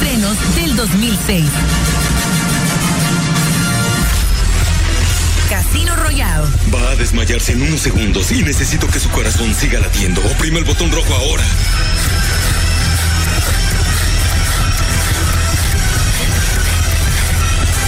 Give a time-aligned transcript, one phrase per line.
[0.00, 1.44] estrenos del 2006.
[5.50, 6.48] Casino Royale.
[6.74, 10.22] Va a desmayarse en unos segundos y necesito que su corazón siga latiendo.
[10.22, 11.44] Oprime el botón rojo ahora.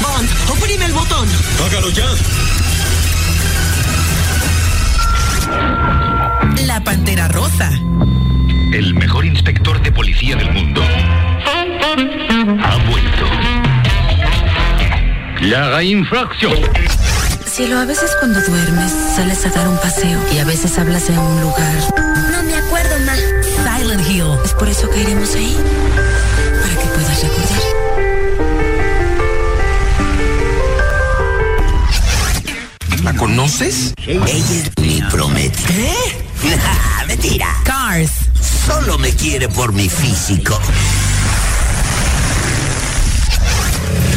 [0.03, 1.29] Bond, oprime el botón.
[1.65, 2.07] Hágalo ya.
[6.67, 7.71] La Pantera Rosa.
[8.73, 10.83] El mejor inspector de policía del mundo
[11.95, 13.27] ha vuelto.
[15.43, 16.55] La infracción.
[17.45, 21.19] Cielo, a veces cuando duermes sales a dar un paseo y a veces hablas en
[21.19, 21.75] un lugar.
[22.31, 23.15] No me acuerdo, ma.
[23.79, 24.39] Silent Hill.
[24.43, 25.55] Es por eso que iremos ahí.
[26.63, 27.61] Para que puedas recordar.
[33.05, 33.93] ¿La conoces?
[34.07, 35.67] Ella es mi prometida.
[35.69, 35.93] ¿Qué?
[37.07, 37.49] Mentira.
[37.65, 38.13] Cars.
[38.67, 40.59] Solo me quiere por mi físico.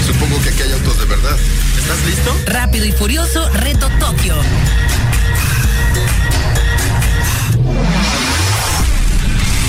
[0.06, 1.38] Supongo que aquí hay autos de verdad.
[1.78, 2.36] ¿Estás listo?
[2.48, 4.36] Rápido y Furioso, Reto Tokio.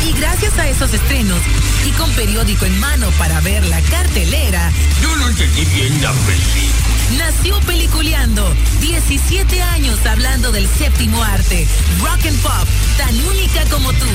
[0.08, 1.38] Y gracias a esos estrenos
[1.86, 4.70] y con periódico en mano para ver la cartelera,
[5.02, 7.24] Yo no entendí bien la película.
[7.24, 8.54] nació Peliculeando.
[8.80, 11.66] 17 años hablando del séptimo arte,
[12.00, 14.06] rock and pop, tan única como tú.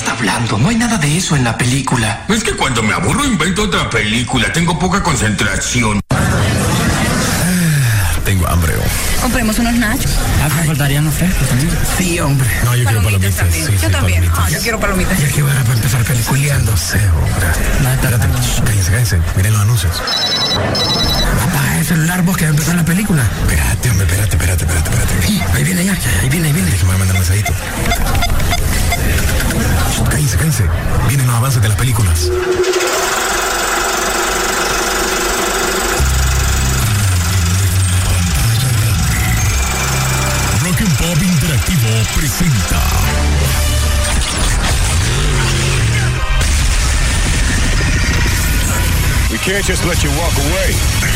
[0.00, 0.56] ¿Qué está hablando?
[0.56, 2.24] No hay nada de eso en la película.
[2.30, 4.50] Es que cuando me aburro invento otra película.
[4.50, 6.00] Tengo poca concentración.
[8.24, 8.72] Tengo hambre.
[9.20, 10.10] Compremos unos nachos.
[10.42, 11.70] Ah, me faltarían los frescos también.
[11.98, 12.48] Sí, hombre.
[12.64, 13.36] No, yo quiero palomitas.
[13.36, 13.66] también.
[13.66, 14.20] Sí, yo sí, también.
[14.24, 14.38] palomitas.
[14.38, 15.20] Ah, yo quiero palomitas.
[15.20, 16.00] Ya que van a empezar
[16.80, 17.46] sé, hombre.
[17.82, 18.26] No, Espérate,
[18.64, 19.18] cállense, cállense.
[19.36, 20.02] Miren los anuncios.
[21.42, 23.22] Apaga el celular vos que va a empezar la película.
[23.42, 25.54] Espérate, hombre, espérate, espérate, espérate, espérate.
[25.54, 26.70] Ahí viene ya, ya, ahí viene, ahí viene.
[26.70, 27.52] Déjame mandar un mensajito.
[31.60, 32.30] De las películas.
[40.62, 42.80] Rock and Pop Interactivo presenta.
[49.30, 51.09] We can't just let you walk away.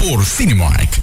[0.00, 0.99] Por Cinemark.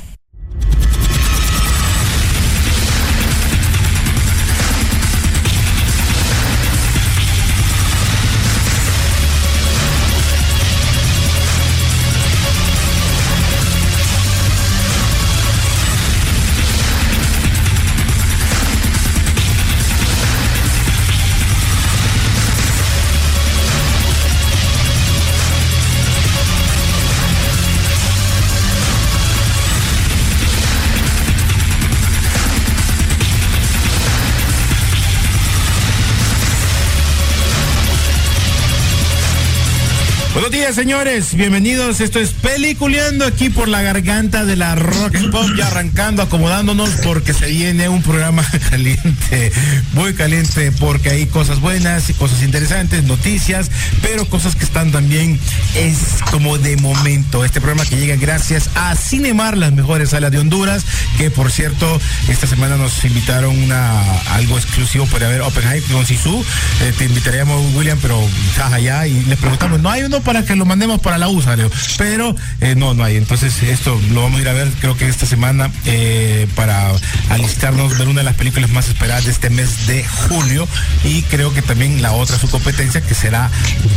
[40.74, 41.34] Señores.
[41.34, 42.02] Bienvenidos.
[42.02, 46.90] Esto es Peliculeando aquí por la garganta de la Rock and Pop, ya arrancando, acomodándonos
[47.04, 49.52] porque se viene un programa caliente,
[49.94, 55.40] muy caliente, porque hay cosas buenas y cosas interesantes, noticias, pero cosas que están también
[55.74, 56.00] es
[56.32, 57.46] como de momento.
[57.46, 60.84] Este programa que llega gracias a Cinemar, las mejores salas de Honduras,
[61.18, 64.02] que por cierto, esta semana nos invitaron a
[64.34, 66.44] algo exclusivo para ver Oppenheimer con Sisu.
[66.82, 70.57] Eh, te invitaríamos, William, pero estás allá y les preguntamos, ¿no hay uno para que
[70.58, 71.56] lo mandemos para la USA?
[71.98, 73.16] Pero eh, no, no hay.
[73.16, 76.92] Entonces esto lo vamos a ir a ver creo que esta semana eh, para
[77.30, 80.68] alistarnos, ver una de las películas más esperadas de este mes de julio
[81.04, 83.50] y creo que también la otra su competencia que será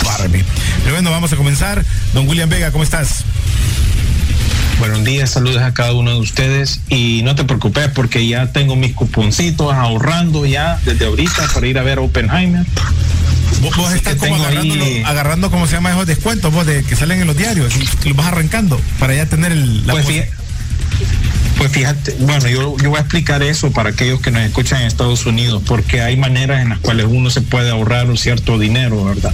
[0.04, 0.44] Barbie.
[0.82, 1.84] Pero bueno, vamos a comenzar.
[2.15, 3.25] Don William Vega, ¿cómo estás?
[4.81, 8.76] Buenos días, saludos a cada uno de ustedes y no te preocupes porque ya tengo
[8.76, 12.64] mis cuponcitos ahorrando ya desde ahorita para ir a ver Oppenheimer.
[13.61, 17.20] Vos, estás como agarrando, ahí- agarrando, ¿cómo se llama esos descuentos vos de que salen
[17.20, 17.73] en los diarios?
[17.76, 20.06] Y los vas arrancando para ya tener el, la Pues,
[21.58, 24.87] pues fíjate, bueno, yo, yo voy a explicar eso para aquellos que nos escuchan en
[24.87, 29.05] Estados Unidos, porque hay maneras en las cuales uno se puede ahorrar un cierto dinero,
[29.05, 29.32] ¿verdad?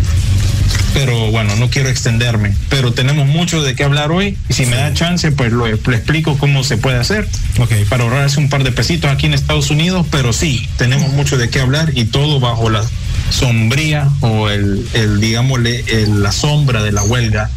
[0.92, 4.76] Pero bueno, no quiero extenderme, pero tenemos mucho de qué hablar hoy y si me
[4.76, 7.28] da chance, pues lo, lo explico cómo se puede hacer
[7.88, 11.48] para ahorrarse un par de pesitos aquí en Estados Unidos, pero sí, tenemos mucho de
[11.50, 12.82] qué hablar y todo bajo la
[13.30, 17.50] sombría o el, el digámosle, el- la sombra de la huelga,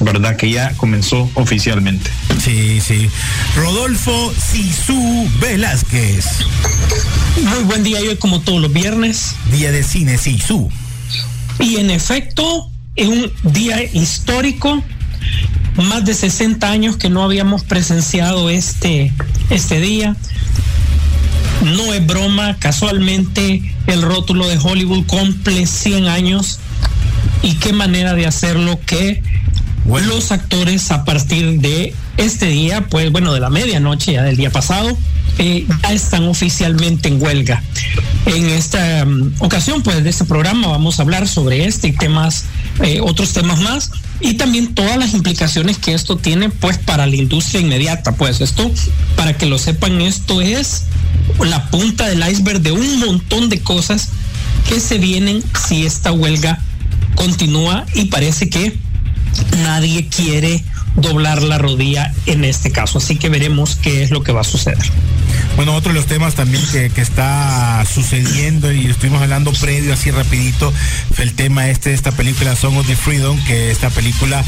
[0.00, 0.36] ¿verdad?
[0.36, 2.10] Que ya comenzó oficialmente.
[2.42, 3.08] Sí, sí.
[3.56, 6.24] Rodolfo Sisu Velázquez.
[7.42, 9.34] Muy buen día, hoy como todos los viernes.
[9.52, 10.70] Día de cine Sisu.
[11.58, 14.82] Y en efecto, es un día histórico.
[15.76, 19.12] Más de 60 años que no habíamos presenciado este,
[19.50, 20.16] este día.
[21.62, 26.58] No es broma, casualmente el rótulo de Hollywood cumple 100 años.
[27.42, 29.22] Y qué manera de hacerlo que
[29.86, 34.50] los actores a partir de este día, pues bueno, de la medianoche ya del día
[34.50, 34.96] pasado,
[35.38, 37.62] eh, ya están oficialmente en huelga.
[38.26, 42.44] En esta um, ocasión, pues de este programa vamos a hablar sobre este y temas,
[42.82, 47.16] eh, otros temas más, y también todas las implicaciones que esto tiene, pues para la
[47.16, 48.12] industria inmediata.
[48.12, 48.70] Pues esto,
[49.16, 50.84] para que lo sepan, esto es
[51.44, 54.08] la punta del iceberg de un montón de cosas
[54.68, 56.62] que se vienen si esta huelga
[57.14, 58.78] continúa y parece que
[59.62, 60.64] nadie quiere
[60.96, 62.98] doblar la rodilla en este caso.
[62.98, 64.78] Así que veremos qué es lo que va a suceder.
[65.56, 70.72] Bueno, otro de los temas también que, está sucediendo y estuvimos hablando previo así rapidito
[71.14, 74.44] fue el tema este de esta película Song of the Freedom, que esta película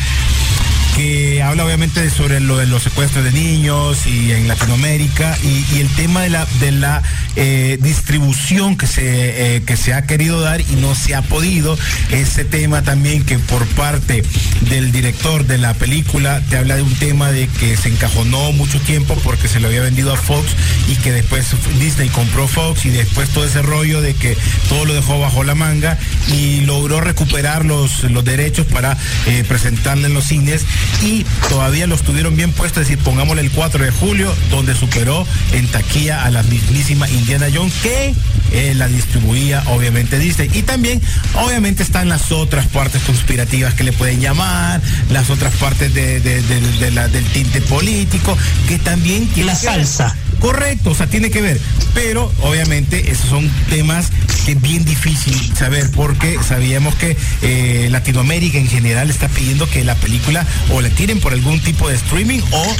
[0.97, 5.89] que habla obviamente sobre lo de los secuestros de niños y en Latinoamérica y el
[5.95, 7.03] tema de la de la
[7.37, 11.79] eh, distribución que se eh, que se ha querido dar y no se ha podido.
[12.11, 14.23] Ese tema también que por parte
[14.69, 18.81] del director de la película te habla de un tema de que se encajonó mucho
[18.81, 20.49] tiempo porque se lo había vendido a Fox
[20.89, 21.47] y que después
[21.79, 24.37] Disney compró Fox y después todo ese rollo de que
[24.69, 25.99] todo lo dejó bajo la manga
[26.33, 28.97] y logró recuperar los, los derechos para
[29.27, 30.65] eh, presentarle en los cines
[31.03, 35.27] y todavía los tuvieron bien puestos, es decir, pongámosle el 4 de julio, donde superó
[35.53, 38.15] en taquilla a la mismísima Indiana Jones, que
[38.53, 40.51] eh, la distribuía obviamente Disney.
[40.53, 41.01] Y también,
[41.35, 46.43] obviamente, están las otras partes conspirativas que le pueden llamar, las otras partes de, de,
[46.43, 48.37] de, de la, del tinte político,
[48.69, 49.29] que también...
[49.37, 50.17] La salsa.
[50.41, 51.61] Correcto, o sea, tiene que ver.
[51.95, 54.11] Pero obviamente esos son temas
[54.45, 59.85] que es bien difícil saber porque sabíamos que eh, Latinoamérica en general está pidiendo que
[59.85, 62.77] la película o la tiren por algún tipo de streaming o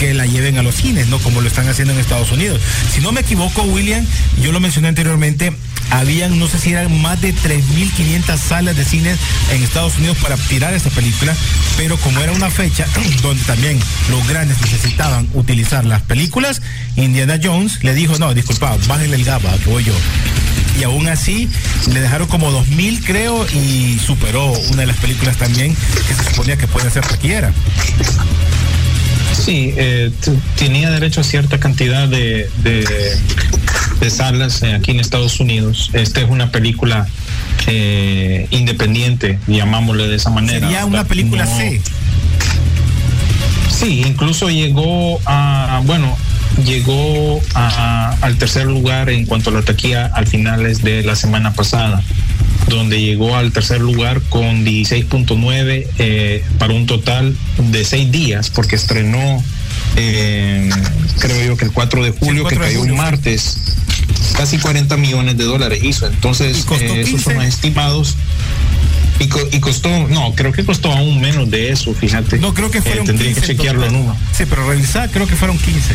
[0.00, 1.18] que la lleven a los cines, ¿no?
[1.18, 2.58] Como lo están haciendo en Estados Unidos.
[2.92, 4.04] Si no me equivoco, William,
[4.42, 5.52] yo lo mencioné anteriormente,
[5.90, 9.18] habían, no sé si eran más de 3.500 salas de cines
[9.52, 11.34] en Estados Unidos para tirar esta película,
[11.76, 12.86] pero como era una fecha
[13.22, 13.78] donde también
[14.10, 16.62] los grandes necesitaban utilizar las películas,
[16.96, 19.94] Indiana Jones le dijo, no, disculpa, bájenle el GABA, voy yo.
[20.78, 21.48] Y aún así
[21.92, 26.56] le dejaron como 2.000 creo y superó una de las películas también que se suponía
[26.56, 27.52] que puede ser taquillera.
[29.32, 30.10] Sí, eh,
[30.56, 32.84] tenía derecho a cierta cantidad de, de,
[34.00, 35.90] de salas eh, aquí en Estados Unidos.
[35.92, 37.06] Esta es una película
[37.66, 40.60] eh, independiente, llamámosle de esa manera.
[40.60, 41.80] Sería una película no, C.
[43.70, 46.16] Sí, incluso llegó a, bueno,
[46.64, 51.52] llegó a, al tercer lugar en cuanto a la taquilla al finales de la semana
[51.52, 52.02] pasada
[52.68, 58.76] donde llegó al tercer lugar con 16.9 eh, para un total de seis días, porque
[58.76, 59.42] estrenó,
[59.96, 60.70] eh,
[61.18, 63.58] creo yo que el 4 de julio, sí, 4 que cayó un martes,
[64.36, 66.06] casi 40 millones de dólares hizo.
[66.06, 68.16] Entonces, eh, esos son los estimados.
[69.18, 72.38] Y, co y, costó, no, creo que costó aún menos de eso, fíjate.
[72.38, 74.16] No, creo que fueron Tendría 15 que chequearlo, ¿no?
[74.32, 75.94] Sí, pero revisar, creo que fueron 15.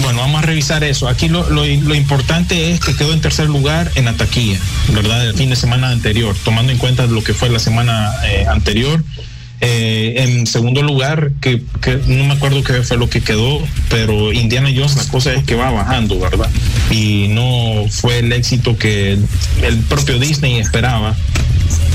[0.00, 1.08] Bueno, vamos a revisar eso.
[1.08, 4.14] Aquí lo, lo, importante es que quedó en tercer lugar en la
[4.92, 5.28] ¿verdad?
[5.28, 9.04] El fin de semana anterior, tomando en cuenta lo que fue la semana eh, anterior.
[9.64, 11.62] Eh, en segundo lugar, que,
[12.08, 15.54] no me acuerdo qué fue lo que quedó, pero Indiana Jones, la cosa es que
[15.54, 16.50] va bajando, ¿verdad?
[16.90, 19.16] Y no fue el éxito que
[19.62, 21.14] el propio Disney esperaba.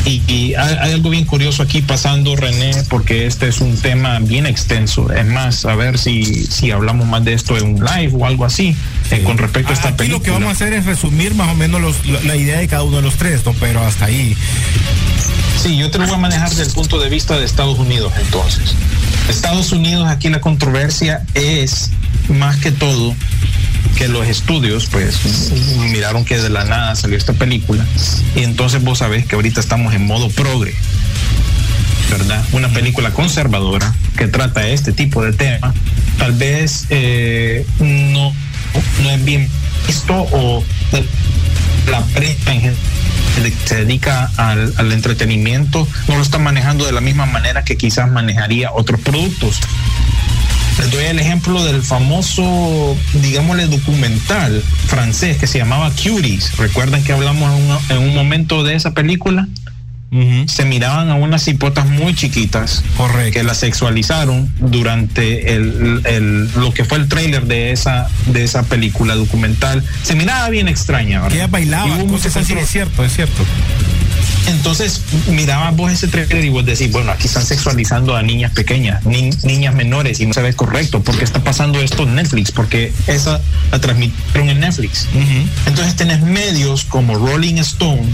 [0.07, 4.19] Y, y hay, hay, algo bien curioso aquí pasando, René, porque este es un tema
[4.19, 5.11] bien extenso.
[5.11, 8.45] Es más, a ver si, si hablamos más de esto en un live o algo
[8.45, 8.73] así,
[9.09, 9.15] sí.
[9.15, 10.19] eh, con respecto a esta aquí película.
[10.19, 12.83] Lo que vamos a hacer es resumir más o menos los, la idea de cada
[12.83, 13.53] uno de los tres, ¿no?
[13.59, 14.37] pero hasta ahí.
[15.61, 18.13] Sí, yo te lo voy a manejar desde el punto de vista de Estados Unidos,
[18.17, 18.75] entonces.
[19.27, 21.91] Estados Unidos, aquí la controversia es
[22.29, 23.13] más que todo
[23.97, 25.51] que los estudios pues
[25.91, 27.85] miraron que de la nada salió esta película.
[28.35, 30.75] Y entonces vos sabés que ahorita estamos en modo progre
[32.09, 35.73] verdad una película conservadora que trata este tipo de tema.
[36.17, 38.33] Tal vez eh, no
[39.01, 39.49] no es bien
[39.85, 40.63] visto o
[41.89, 42.75] la prensa en
[43.65, 48.09] se dedica al, al, entretenimiento no lo está manejando de la misma manera que quizás
[48.09, 49.59] manejaría otros productos.
[50.79, 56.55] Les doy el ejemplo del famoso, digámosle, documental francés que se llamaba Cuties.
[56.57, 59.47] ¿Recuerdan que hablamos en un, en un momento de esa película?
[60.47, 62.81] se miraban a unas cipotas muy chiquitas
[63.33, 69.15] que las sexualizaron durante el, lo que fue el tráiler de esa de esa película
[69.15, 71.29] documental se miraba bien extraña ¿verdad?
[71.29, 73.43] que ella bailaba cosas así es cierto es cierto
[74.47, 79.05] entonces miraba vos ese trailer y vos decís, bueno, aquí están sexualizando a niñas pequeñas,
[79.05, 81.01] niñas menores y no se ve correcto.
[81.01, 82.51] ¿Por qué está pasando esto en Netflix?
[82.51, 85.07] Porque esa la transmitieron en Netflix.
[85.65, 88.07] Entonces tenés medios como Rolling Stone,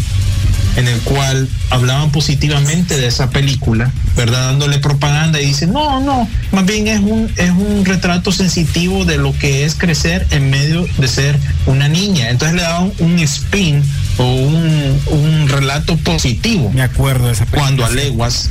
[0.76, 4.48] en el cual hablaban positivamente de esa película, ¿verdad?
[4.48, 9.18] Dándole propaganda y dicen, no, no, más bien es un, es un retrato sensitivo de
[9.18, 11.38] lo que es crecer en medio de ser
[11.68, 12.30] una niña.
[12.30, 13.84] Entonces le daban un spin
[14.18, 16.72] o un, un relato positivo.
[16.74, 17.64] Me acuerdo de esa película.
[17.64, 18.50] Cuando a leguas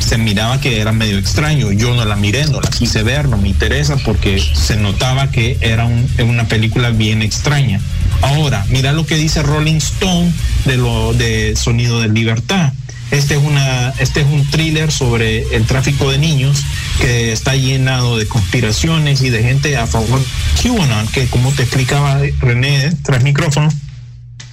[0.00, 1.72] se miraba que era medio extraño.
[1.72, 5.58] Yo no la miré, no la quise ver, no me interesa porque se notaba que
[5.60, 7.80] era una película bien extraña.
[8.22, 10.32] Ahora, mira lo que dice Rolling Stone
[10.64, 12.72] de lo de Sonido de Libertad.
[13.10, 16.62] Este es, una, este es un thriller sobre el tráfico de niños
[17.00, 20.20] que está llenado de conspiraciones y de gente a favor
[20.62, 23.70] QAnon, que como te explicaba René tras micrófono,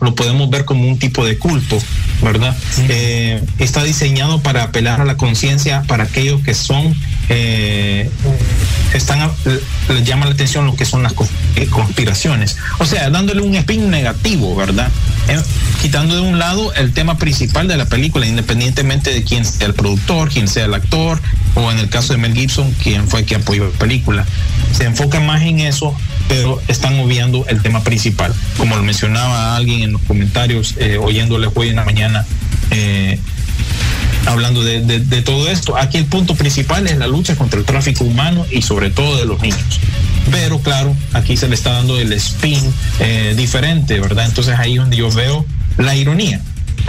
[0.02, 1.78] lo podemos ver como un tipo de culto,
[2.22, 2.56] ¿verdad?
[2.90, 6.94] Eh, está diseñado para apelar a la conciencia para aquellos que son,
[7.30, 8.10] eh,
[8.94, 9.32] están,
[9.90, 11.14] les llama la atención lo que son las
[11.56, 12.58] eh, conspiraciones.
[12.80, 14.92] O sea, dándole un spin negativo, ¿verdad?
[15.82, 19.74] quitando de un lado el tema principal de la película, independientemente de quién sea el
[19.74, 21.20] productor, quién sea el actor,
[21.56, 24.26] o en el caso de Mel Gibson, quién fue que apoyó la película.
[24.72, 25.96] Se enfoca más en eso
[26.28, 28.34] pero están obviando el tema principal.
[28.58, 32.26] Como lo mencionaba alguien en los comentarios, eh, oyéndole hoy en la mañana,
[32.72, 33.20] eh,
[34.26, 35.78] hablando de, todo esto.
[35.78, 39.26] Aquí el punto principal es la lucha contra el tráfico humano y sobre todo de
[39.26, 39.80] los niños.
[40.32, 42.62] Pero claro, aquí se le está dando el spin
[43.00, 44.26] eh, diferente, ¿verdad?
[44.26, 45.46] Entonces ahí es donde yo veo
[45.78, 46.42] la ironía.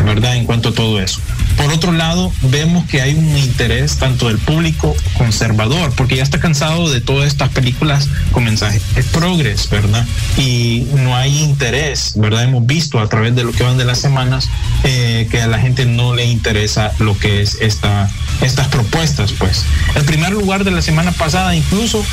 [0.05, 0.37] ¿Verdad?
[0.37, 1.21] En cuanto a todo eso.
[1.57, 6.39] Por otro lado, vemos que hay un interés tanto del público conservador, porque ya está
[6.39, 10.07] cansado de todas estas películas con mensajes progres, ¿verdad?
[10.37, 12.45] Y no hay interés, ¿verdad?
[12.45, 14.49] Hemos visto a través de lo que van de las semanas
[14.85, 18.11] eh, que a la gente no le interesa lo que es esta,
[18.43, 19.65] estas propuestas, pues.
[19.95, 22.05] El primer lugar de la semana pasada, incluso,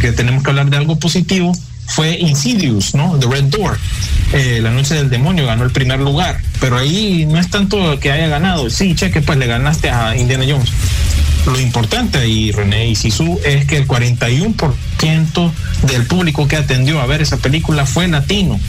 [0.00, 1.52] que tenemos que hablar de algo positivo,
[1.88, 3.18] fue Insidious, ¿no?
[3.18, 3.78] The Red Door.
[4.32, 8.12] Eh, la noche del demonio ganó el primer lugar, pero ahí no es tanto que
[8.12, 8.70] haya ganado.
[8.70, 10.70] Sí, cheque, pues le ganaste a Indiana Jones.
[11.46, 15.52] Lo importante y René y Sisu es que el 41%
[15.84, 18.60] del público que atendió a ver esa película fue latino.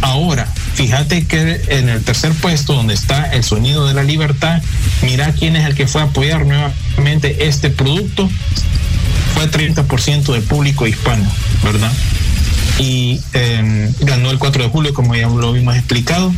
[0.00, 4.62] Ahora, fíjate que en el tercer puesto, donde está el sonido de la libertad,
[5.02, 8.30] mira quién es el que fue a apoyar nuevamente este producto
[9.34, 11.24] fue 30% del público hispano,
[11.62, 11.92] ¿verdad?
[12.78, 16.32] Y em, ganó el 4 de julio, como ya lo vimos explicado.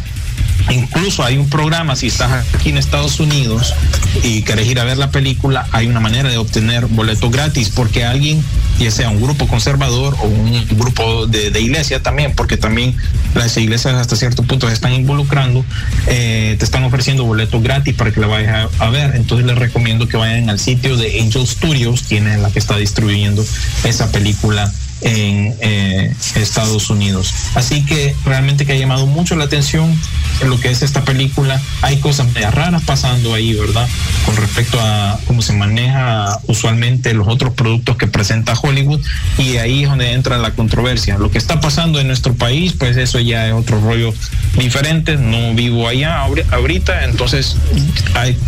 [0.69, 3.75] Incluso hay un programa, si estás aquí en Estados Unidos
[4.23, 8.05] y querés ir a ver la película, hay una manera de obtener boletos gratis porque
[8.05, 8.45] alguien,
[8.79, 12.95] ya sea un grupo conservador o un grupo de, iglesia también, porque también
[13.35, 15.65] las iglesias hasta cierto punto se están involucrando,
[16.07, 19.17] eh, te están ofreciendo boletos gratis para que la vayas a, a, ver.
[19.17, 22.77] Entonces les recomiendo que vayan al sitio de Angel Studios, quien es la que está
[22.77, 23.45] distribuyendo
[23.85, 27.33] esa película en eh, Estados Unidos.
[27.54, 29.95] Así que realmente que ha llamado mucho la atención
[30.40, 31.61] en lo que es esta película.
[31.83, 33.88] Hay cosas raras pasando ahí, ¿verdad?
[34.26, 39.00] Con respecto a cómo se maneja usualmente los otros productos que presenta Hollywood
[39.38, 41.19] y ahí es donde entra la controversia.
[41.19, 44.12] Lo que está pasando en nuestro país, pues eso ya es otro rollo
[44.59, 45.16] diferente.
[45.16, 47.57] No vivo allá ahorita, entonces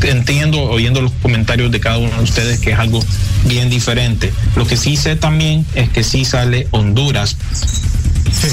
[0.02, 3.00] entiendo oyendo los comentarios de cada uno de ustedes que es algo
[3.44, 4.32] bien diferente.
[4.56, 7.36] Lo que sí sé también es que sí sale Honduras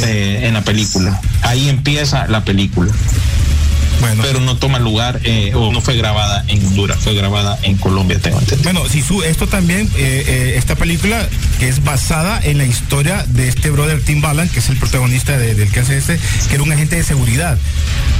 [0.05, 1.19] eh, en la película.
[1.41, 2.91] Ahí empieza la película.
[3.99, 4.23] Bueno.
[4.23, 8.19] Pero no toma lugar eh, o no fue grabada en Honduras, fue grabada en Colombia,
[8.19, 8.71] tengo entendido.
[8.71, 11.27] Bueno, su esto también, eh, esta película
[11.59, 15.37] que es basada en la historia de este brother Tim Ballan, que es el protagonista
[15.37, 17.57] del que hace este, que era un agente de seguridad.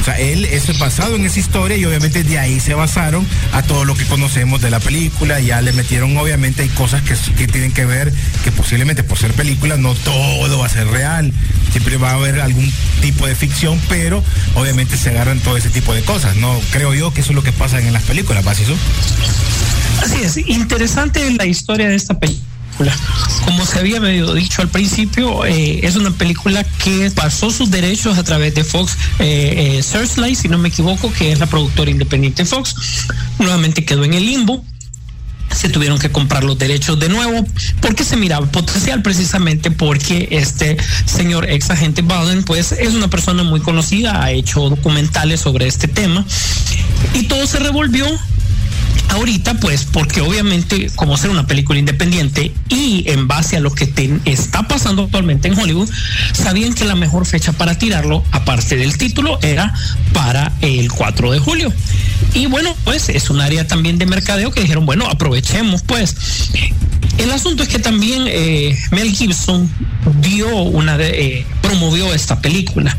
[0.01, 3.63] O sea, él es basado en esa historia y obviamente de ahí se basaron a
[3.63, 5.39] todo lo que conocemos de la película.
[5.39, 9.33] Ya le metieron, obviamente, hay cosas que, que tienen que ver, que posiblemente por ser
[9.33, 11.31] película no todo va a ser real.
[11.71, 12.71] Siempre va a haber algún
[13.01, 14.23] tipo de ficción, pero
[14.55, 16.35] obviamente se agarran todo ese tipo de cosas.
[16.37, 18.75] No creo yo que eso es lo que pasa en las películas, Basiso.
[20.03, 22.49] Así es, interesante la historia de esta película.
[23.43, 28.17] Como se había medio dicho al principio, eh, es una película que pasó sus derechos
[28.17, 31.91] a través de Fox eh, eh, Searchlight, si no me equivoco, que es la productora
[31.91, 32.75] independiente Fox.
[33.37, 34.63] Nuevamente quedó en el limbo
[35.55, 37.45] se tuvieron que comprar los derechos de nuevo
[37.81, 43.43] porque se miraba potencial precisamente porque este señor ex agente Bowden pues es una persona
[43.43, 46.25] muy conocida, ha hecho documentales sobre este tema
[47.13, 48.05] Y todo se revolvió
[49.09, 53.91] ahorita pues porque obviamente como ser una película independiente y en base a lo que
[54.25, 55.89] está pasando actualmente en Hollywood
[56.33, 59.73] sabían que la mejor fecha para tirarlo aparte del título era
[60.13, 61.73] para el 4 de julio.
[62.33, 66.15] Y bueno pues es un área también de mercadeo que dijeron bueno aprovechemos pues
[67.17, 69.69] el asunto es que también eh, Mel Gibson
[70.21, 72.95] dio una de, eh, promovió esta película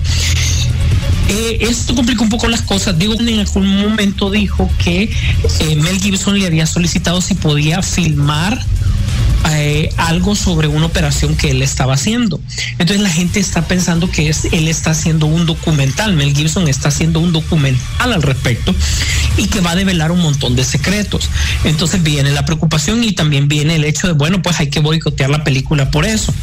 [1.30, 2.98] eh, esto complica un poco las cosas.
[2.98, 8.60] Digo, en algún momento dijo que eh, Mel Gibson le había solicitado si podía filmar
[9.48, 12.40] eh, algo sobre una operación que él estaba haciendo.
[12.72, 16.88] Entonces la gente está pensando que es, él está haciendo un documental, Mel Gibson está
[16.88, 18.74] haciendo un documental al respecto
[19.36, 21.28] y que va a develar un montón de secretos.
[21.64, 25.30] Entonces viene la preocupación y también viene el hecho de, bueno, pues hay que boicotear
[25.30, 26.34] la película por eso.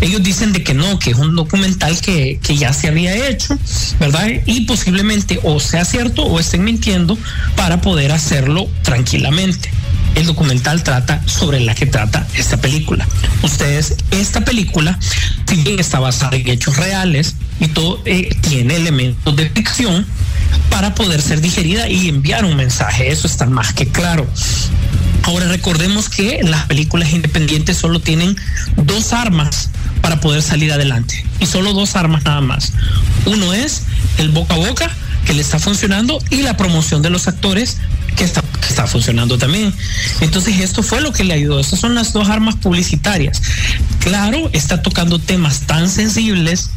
[0.00, 3.58] Ellos dicen de que no, que es un documental que, que ya se había hecho,
[3.98, 4.28] ¿verdad?
[4.46, 7.18] Y posiblemente o sea cierto o estén mintiendo
[7.56, 9.70] para poder hacerlo tranquilamente
[10.14, 13.06] el documental trata sobre la que trata esta película.
[13.42, 14.98] Ustedes, esta película,
[15.48, 20.06] si está basada en hechos reales y todo, eh, tiene elementos de ficción
[20.70, 23.10] para poder ser digerida y enviar un mensaje.
[23.10, 24.26] Eso está más que claro.
[25.24, 28.36] Ahora recordemos que las películas independientes solo tienen
[28.76, 32.72] dos armas para poder salir adelante y solo dos armas nada más.
[33.26, 33.82] Uno es
[34.18, 34.90] el boca a boca
[35.24, 37.78] que le está funcionando y la promoción de los actores
[38.16, 39.72] que está, está funcionando también.
[40.20, 41.60] Entonces esto fue lo que le ayudó.
[41.60, 43.42] Esas son las dos armas publicitarias.
[44.00, 46.70] Claro, está tocando temas tan sensibles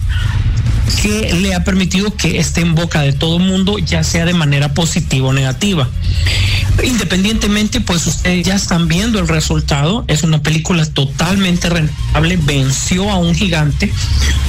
[1.02, 4.74] que le ha permitido que esté en boca de todo mundo, ya sea de manera
[4.74, 5.90] positiva o negativa.
[6.84, 10.06] Independientemente, pues ustedes ya están viendo el resultado.
[10.08, 13.92] Es una película totalmente rentable, venció a un gigante,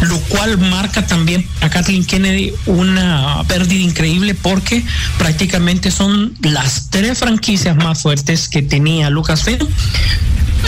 [0.03, 4.85] lo cual marca también a Kathleen Kennedy una pérdida increíble porque
[5.19, 9.67] prácticamente son las tres franquicias más fuertes que tenía Lucasfilm.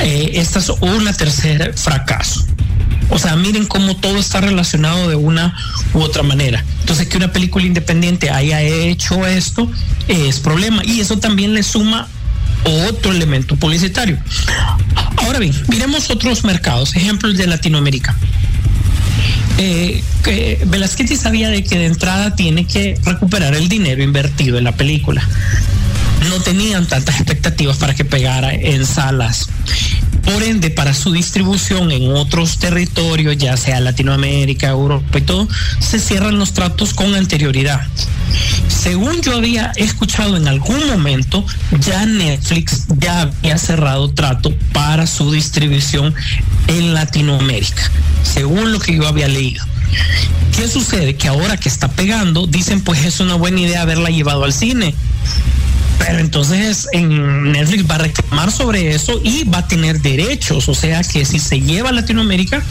[0.00, 2.44] Eh, esta es una tercera fracaso.
[3.10, 5.56] O sea, miren cómo todo está relacionado de una
[5.94, 6.64] u otra manera.
[6.80, 9.70] Entonces, que una película independiente haya hecho esto
[10.08, 10.82] es problema.
[10.84, 12.08] Y eso también le suma
[12.64, 14.18] otro elemento publicitario.
[15.16, 18.16] Ahora bien, miremos otros mercados, ejemplos de Latinoamérica.
[19.58, 20.02] Eh,
[20.66, 25.28] Velázquez sabía de que de entrada tiene que recuperar el dinero invertido en la película.
[26.26, 29.48] No tenían tantas expectativas para que pegara en salas.
[30.24, 35.98] Por ende, para su distribución en otros territorios, ya sea Latinoamérica, Europa y todo, se
[35.98, 37.80] cierran los tratos con anterioridad.
[38.68, 41.46] Según yo había escuchado en algún momento,
[41.80, 46.14] ya Netflix ya había cerrado trato para su distribución
[46.66, 47.90] en Latinoamérica,
[48.22, 49.64] según lo que yo había leído.
[50.54, 51.16] ¿Qué sucede?
[51.16, 54.94] Que ahora que está pegando, dicen pues es una buena idea haberla llevado al cine
[55.98, 60.68] pero entonces en Netflix va a reclamar sobre eso y va a tener derechos.
[60.68, 62.62] O sea que si se lleva a Latinoamérica,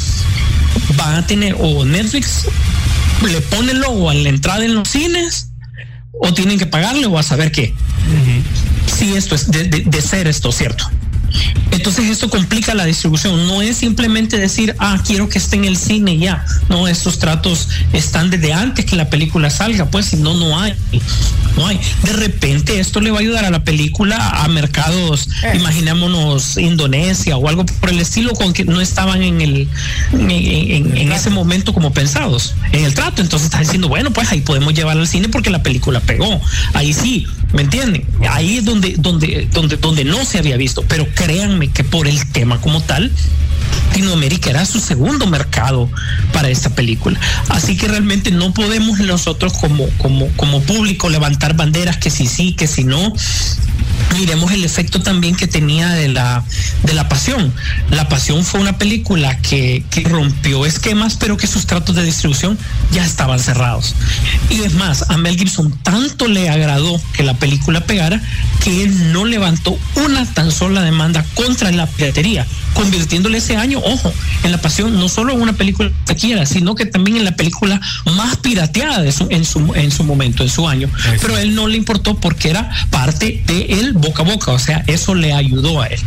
[1.00, 2.46] va a tener, o Netflix
[3.26, 5.50] le pone el logo a la entrada en los cines,
[6.20, 7.74] o tienen que pagarle o a saber qué.
[8.86, 10.90] Si esto es de ser esto, ¿cierto?
[11.72, 13.48] Entonces esto complica la distribución.
[13.48, 16.46] No es simplemente decir, ah, quiero que esté en el cine ya.
[16.70, 20.74] No, estos tratos están desde antes que la película salga, pues si no, no hay.
[21.56, 21.80] No hay.
[22.04, 25.58] De repente esto le va a ayudar a la película a mercados, eh.
[25.58, 29.68] imaginémonos Indonesia o algo por el estilo, con que no estaban en el
[30.14, 33.22] en, ese momento como pensados en el trato.
[33.22, 36.40] Entonces está diciendo, bueno, pues ahí podemos llevar al cine porque la película pegó.
[36.74, 38.06] Ahí sí, ¿me entienden?
[38.30, 40.84] Ahí es donde, donde, donde, donde no se había visto.
[40.88, 43.12] Pero créanme que por el tema como tal,
[43.88, 45.90] Latinoamérica era su segundo mercado
[46.32, 47.20] para esta película.
[47.50, 52.54] Así que realmente no podemos nosotros como, como, como público levantar banderas que si sí,
[52.54, 53.12] que si no.
[54.18, 56.44] Miremos el efecto también que tenía de la,
[56.84, 57.54] de la pasión.
[57.92, 62.58] La pasión fue una película que, que rompió esquemas, pero que sus tratos de distribución
[62.92, 63.96] ya estaban cerrados.
[64.50, 68.22] Y es más, a Mel Gibson tanto le agradó que la película pegara
[68.64, 74.14] que él no levantó una tan sola demanda contra la piratería, convirtiéndole ese año, ojo,
[74.44, 77.80] en La Pasión, no solo en una película quiera, sino que también en la película
[78.06, 80.90] más pirateada de su, en, su, en su momento, en su año.
[81.22, 84.84] Pero a él no le importó porque era parte de boca a boca, o sea,
[84.88, 86.00] eso le ayudó a él.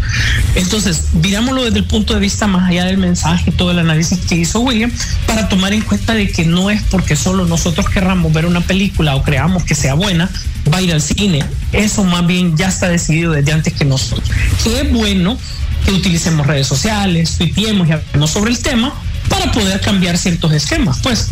[0.55, 4.19] Entonces, mirámoslo desde el punto de vista más allá del mensaje y todo el análisis
[4.21, 4.93] que hizo William,
[5.27, 9.15] para tomar en cuenta de que no es porque solo nosotros querramos ver una película
[9.17, 10.31] o creamos que sea buena,
[10.73, 11.45] va a ir al cine.
[11.73, 14.29] Eso más bien ya está decidido desde antes que nosotros.
[14.65, 15.39] Qué bueno
[15.85, 18.93] que utilicemos redes sociales, tuiteemos y hablemos sobre el tema
[19.29, 21.29] para poder cambiar ciertos esquemas, pues.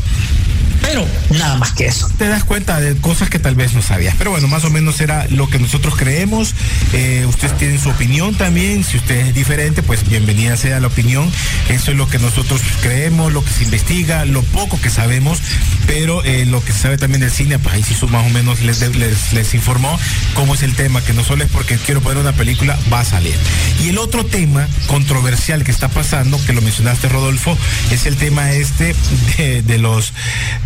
[0.82, 2.08] Pero nada más que eso.
[2.16, 4.14] Te das cuenta de cosas que tal vez no sabías.
[4.16, 6.54] Pero bueno, más o menos era lo que nosotros creemos.
[6.92, 8.84] Eh, ustedes tienen su opinión también.
[8.84, 11.30] Si usted es diferente, pues bienvenida sea la opinión.
[11.68, 15.40] Eso es lo que nosotros creemos, lo que se investiga, lo poco que sabemos.
[15.86, 18.62] Pero eh, lo que se sabe también del cine, pues ahí sí más o menos
[18.62, 19.98] les, les, les informó
[20.34, 23.04] cómo es el tema, que no solo es porque quiero poner una película, va a
[23.04, 23.34] salir.
[23.82, 27.56] Y el otro tema controversial que está pasando, que lo mencionaste Rodolfo,
[27.90, 28.94] es el tema este
[29.36, 30.12] de, los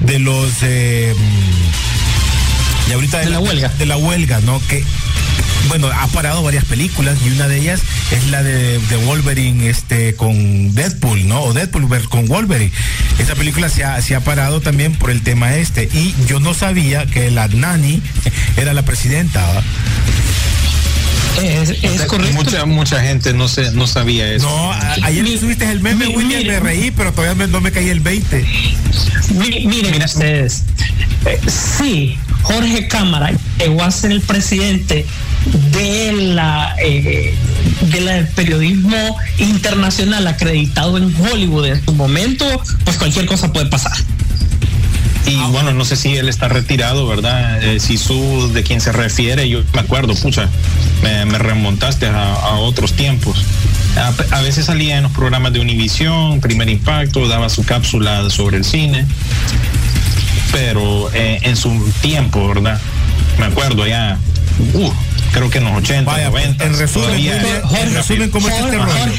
[0.04, 1.14] de los eh,
[2.88, 3.68] y ahorita de, la, huelga.
[3.78, 4.60] De la huelga, ¿no?
[4.68, 4.84] Que
[5.68, 10.74] bueno, ha parado varias películas y una de ellas es la de, Wolverine este, con
[10.74, 11.42] Deadpool, ¿no?
[11.42, 12.72] O Deadpool con Wolverine.
[13.18, 15.88] Esa película se ha, se ha parado también por el tema este.
[15.92, 18.02] Y yo no sabía que la Nani
[18.56, 19.62] era la presidenta.
[21.40, 22.34] Es, correcto.
[22.34, 24.46] Mucha, mucha gente no se, no sabía eso.
[24.46, 24.72] No,
[25.04, 28.46] ayer me subiste el meme, William, me reí, pero todavía no me caí el 20.
[29.34, 30.64] Miren, ustedes.
[31.24, 31.40] Eh,
[31.78, 35.06] sí, Jorge Cámara llegó a ser el presidente
[35.72, 37.34] de la, eh,
[37.80, 42.44] de la del periodismo internacional acreditado en Hollywood en su momento,
[42.84, 43.92] pues cualquier cosa puede pasar.
[45.26, 47.62] Y bueno, no sé si él está retirado, ¿verdad?
[47.62, 50.48] Eh, si su de quien se refiere, yo me acuerdo, pucha,
[51.02, 53.44] me, remontaste a, otros tiempos.
[54.32, 58.64] A, veces salía en los programas de Univisión, Primer Impacto, daba su cápsula sobre el
[58.64, 59.06] cine,
[60.50, 62.80] pero eh, en su tiempo, ¿verdad?
[63.38, 64.18] Me acuerdo ya,
[64.74, 64.90] uh,
[65.32, 66.64] creo que en los 80, 90.
[66.64, 69.12] En resumen, en resumen ¿cómo es este rollo?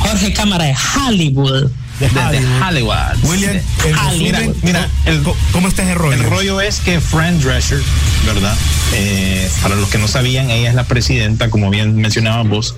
[0.00, 2.18] Jorge Cámara de Hollywood desde
[2.62, 3.24] Hollywood.
[3.24, 3.60] William,
[4.62, 4.88] mira,
[5.52, 6.14] ¿cómo está ese rollo?
[6.14, 7.80] El rollo es que Fran Drescher,
[8.26, 8.56] ¿verdad?
[8.94, 12.76] Eh, para los que no sabían, ella es la presidenta, como bien mencionaban vos,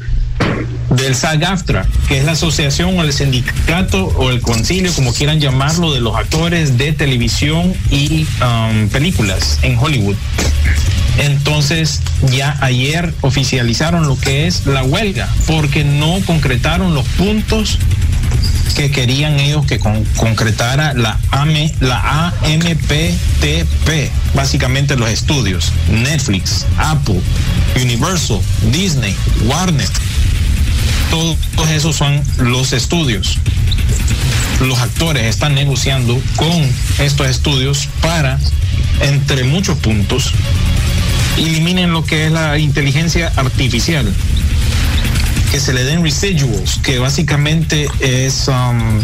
[0.90, 5.92] del SAG-AFTRA, que es la asociación o el sindicato o el concilio, como quieran llamarlo,
[5.92, 10.16] de los actores de televisión y um, películas en Hollywood.
[11.18, 12.00] Entonces
[12.31, 17.78] ya ayer oficializaron lo que es la huelga, porque no concretaron los puntos
[18.79, 27.21] que querían ellos que concretara la, AM, la AMPTP, básicamente los estudios, Netflix, Apple,
[27.75, 29.88] Universal, Disney, Warner,
[31.11, 33.38] todos esos son los estudios.
[34.61, 38.38] Los actores están negociando con estos estudios para,
[39.01, 40.33] entre muchos puntos,
[41.37, 44.12] eliminen lo que es la inteligencia artificial
[45.51, 49.01] que se le den residuals, que básicamente es um,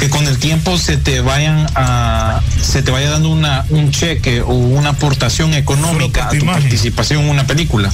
[0.00, 4.40] que con el tiempo se te vayan a se te vaya dando una un cheque
[4.40, 7.90] o una aportación económica a tu participación en una película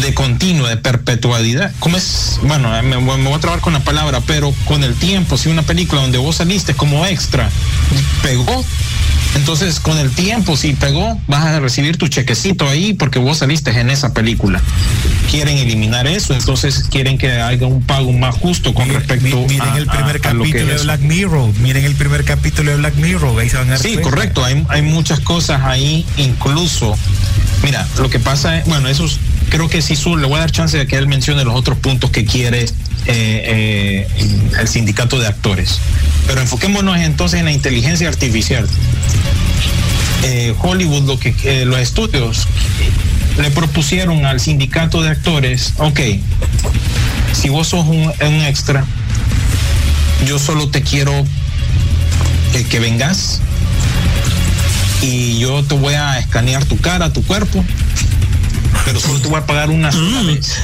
[0.00, 1.72] de continuo, de perpetuidad.
[1.78, 2.38] ¿Cómo es?
[2.42, 5.62] Bueno, me, me, voy a trabar con la palabra, pero con el tiempo, si una
[5.62, 7.48] película donde vos saliste como extra
[8.22, 8.64] pegó,
[9.34, 13.78] entonces, con el tiempo, si pegó, vas a recibir tu chequecito ahí porque vos saliste
[13.78, 14.60] en esa película.
[15.30, 19.76] Quieren eliminar eso, entonces quieren que haya un pago más justo con respecto miren a,
[19.76, 21.52] el primer capítulo de Black Mirror.
[21.58, 23.40] Miren el primer capítulo de Black Mirror.
[23.40, 24.44] Ahí se van a sí, correcto.
[24.44, 26.96] Hay, hay muchas cosas ahí, incluso.
[27.64, 29.04] Mira, lo que pasa es, bueno, eso
[29.50, 32.10] creo que sí, le voy a dar chance de que él mencione los otros puntos
[32.10, 32.68] que quiere eh,
[33.06, 34.08] eh,
[34.58, 35.78] el sindicato de actores.
[36.26, 38.66] Pero enfoquémonos entonces en la inteligencia artificial.
[40.22, 42.46] Eh, Hollywood, lo que los estudios
[43.38, 46.00] le propusieron al sindicato de actores, ok,
[47.32, 48.10] si vos sos un,
[48.42, 48.84] extra,
[50.26, 51.12] yo solo te quiero
[52.70, 53.40] que vengas
[55.02, 57.62] y yo te voy a escanear tu cara, tu cuerpo
[58.84, 60.26] pero solo te voy a pagar una sola mm.
[60.26, 60.54] vez.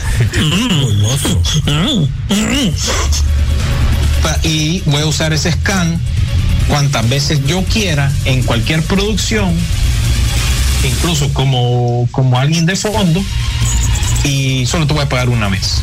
[4.42, 6.00] y voy a usar ese scan
[6.68, 9.52] cuantas veces yo quiera en cualquier producción,
[10.84, 13.22] incluso como, como alguien de fondo,
[14.24, 15.82] y solo te voy a pagar una vez.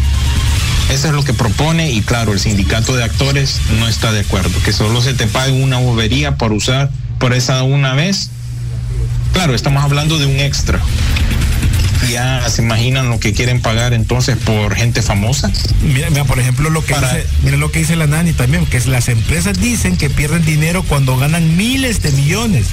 [0.89, 4.51] Eso es lo que propone y claro, el sindicato de actores no está de acuerdo,
[4.63, 8.29] que solo se te pague una bobería por usar por esa una vez.
[9.33, 10.79] Claro, estamos hablando de un extra
[12.09, 15.51] ya se imaginan lo que quieren pagar entonces por gente famosa.
[15.81, 18.77] Mira, mira por ejemplo, lo que dice, mira lo que dice la Nani también, que
[18.77, 22.67] es las empresas dicen que pierden dinero cuando ganan miles de millones.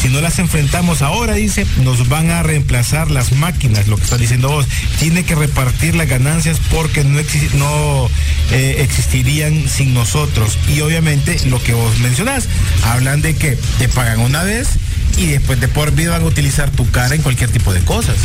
[0.00, 4.16] Si no las enfrentamos ahora, dice, nos van a reemplazar las máquinas, lo que está
[4.16, 4.66] diciendo vos.
[5.00, 7.20] Tiene que repartir las ganancias porque no,
[7.54, 8.10] no
[8.52, 10.58] eh, existirían sin nosotros.
[10.68, 12.48] Y obviamente lo que vos mencionás,
[12.84, 14.78] hablan de que te pagan una vez
[15.18, 18.16] y después de por vida van a utilizar tu cara en cualquier tipo de cosas.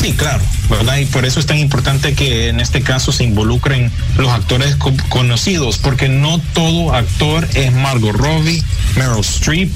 [0.00, 0.98] Sí, claro, ¿verdad?
[0.98, 4.76] Y por eso es tan importante que en este caso se involucren los actores
[5.08, 8.62] conocidos, porque no todo actor es Margot Robbie,
[8.96, 9.70] Meryl Streep,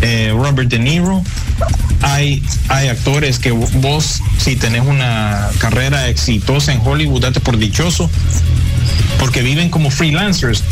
[0.00, 1.22] eh, Robert De Niro.
[2.02, 8.08] Hay, hay actores que vos, si tenés una carrera exitosa en Hollywood, date por dichoso,
[9.18, 10.62] porque viven como freelancers.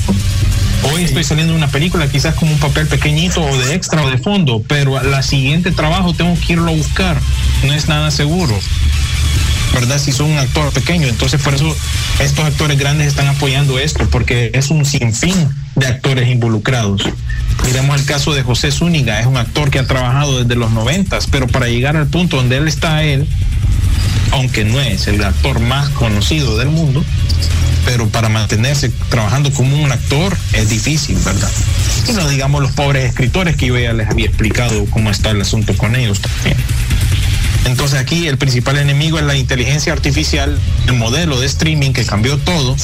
[0.85, 4.11] Hoy estoy saliendo de una película, quizás como un papel pequeñito o de extra o
[4.11, 7.21] de fondo, pero la siguiente trabajo tengo que irlo a buscar.
[7.65, 8.59] No es nada seguro.
[9.73, 9.99] ¿Verdad?
[9.99, 11.07] Si son un actor pequeño.
[11.07, 11.75] Entonces, por eso
[12.19, 17.03] estos actores grandes están apoyando esto, porque es un sinfín de actores involucrados.
[17.65, 21.27] Miremos el caso de José Zúñiga, es un actor que ha trabajado desde los noventas,
[21.31, 23.27] pero para llegar al punto donde él está él,
[24.33, 27.05] aunque no es el actor más conocido del mundo,
[27.85, 31.51] pero para mantenerse trabajando como un actor es difícil, ¿verdad?
[32.09, 35.41] Y no digamos los pobres escritores que yo ya les había explicado cómo está el
[35.41, 36.57] asunto con ellos también.
[37.65, 42.39] Entonces aquí el principal enemigo es la inteligencia artificial, el modelo de streaming que cambió
[42.39, 42.77] todo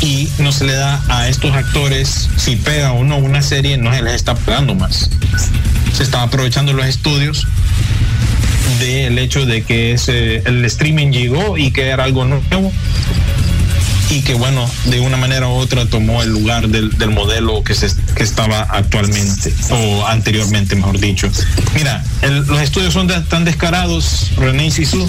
[0.00, 3.92] y no se le da a estos actores, si pega o no una serie, no
[3.92, 5.10] se les está pegando más.
[5.94, 7.46] Se está aprovechando los estudios
[8.78, 12.72] del hecho de que ese, el streaming llegó y que era algo nuevo
[14.10, 17.88] y que bueno, de una manera u otra tomó el lugar del, modelo que, se,
[18.16, 21.30] que estaba actualmente o anteriormente, mejor dicho.
[21.74, 22.04] Mira,
[22.46, 25.08] los estudios son tan descarados, René y Sisu.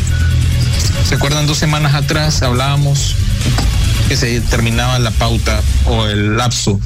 [1.07, 3.15] ¿Se acuerdan dos semanas atrás hablábamos
[4.07, 6.79] que se terminaba la pauta o el lapso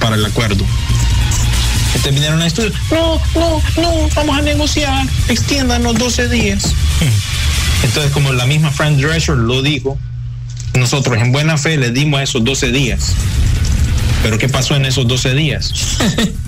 [0.00, 0.64] para el acuerdo?
[1.92, 2.72] Que terminaron el estudio.
[2.90, 6.74] No, no, no, vamos a negociar, extiéndanos 12 días.
[7.82, 9.98] Entonces, como la misma Frank Drescher lo dijo,
[10.74, 13.14] nosotros en buena fe le dimos esos 12 días.
[14.22, 15.72] Pero ¿qué pasó en esos 12 días?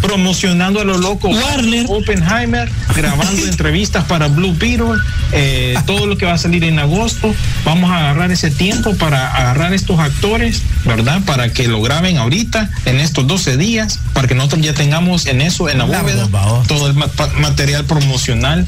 [0.00, 4.94] promocionando a lo loco Warner, Oppenheimer, grabando entrevistas para Blue Beetle,
[5.32, 7.34] eh, todo lo que va a salir en agosto.
[7.64, 11.22] Vamos a agarrar ese tiempo para agarrar estos actores, ¿verdad?
[11.24, 15.40] Para que lo graben ahorita, en estos 12 días, para que nosotros ya tengamos en
[15.40, 16.28] eso, en la bóveda,
[16.66, 18.66] todo el material promocional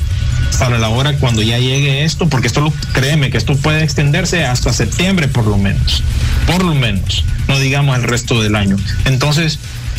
[0.59, 4.45] para la hora cuando ya llegue esto, porque esto, lo, créeme que esto puede extenderse
[4.45, 6.03] hasta septiembre por lo menos,
[6.47, 8.77] por lo menos, no digamos el resto del año.
[9.05, 9.59] Entonces,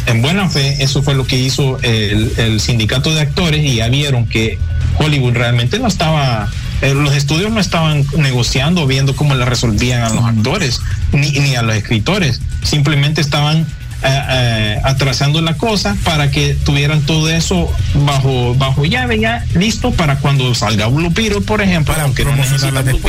[0.10, 4.26] en buena fe, eso fue lo que hizo el, sindicato de actores y ya vieron
[4.26, 4.58] que
[4.98, 6.50] Hollywood realmente no estaba
[6.82, 10.80] eh, los estudios no estaban negociando, viendo cómo le resolvían a los actores,
[11.12, 13.68] ni, ni a los escritores, simplemente estaban
[14.02, 17.70] eh, eh, atrasando la cosa para que tuvieran todo eso
[18.06, 22.82] bajo bajo llave ya listo para cuando salga Blue Piro, por ejemplo, aunque no necesita
[22.82, 23.02] Blue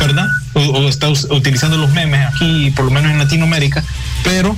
[0.00, 0.26] ¿verdad?
[0.54, 3.84] O, está utilizando los memes aquí, por lo menos en Latinoamérica,
[4.24, 4.56] pero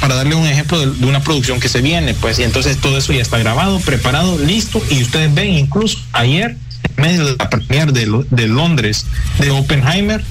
[0.00, 3.12] para darle un ejemplo de, una producción que se viene, pues, y entonces todo eso
[3.12, 6.56] ya está grabado, preparado, listo, y ustedes ven incluso ayer,
[6.96, 9.06] en medio de la premier de, Londres
[9.38, 10.22] de Oppenheimer,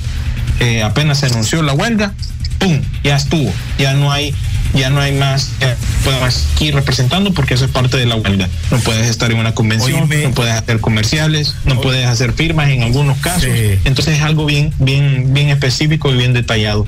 [0.60, 2.14] eh, apenas se anunció la huelga,
[2.58, 2.82] ¡pum!
[3.04, 3.54] Ya estuvo.
[3.78, 4.34] Ya no hay,
[4.74, 8.50] ya no hay más, ya puedes aquí representando porque eso es parte de la huelga.
[8.72, 12.84] No puedes estar en una convención, no puedes hacer comerciales, no puedes hacer firmas en
[12.84, 13.50] algunos casos.
[13.86, 16.88] Entonces es algo bien, bien, bien específico y bien detallado.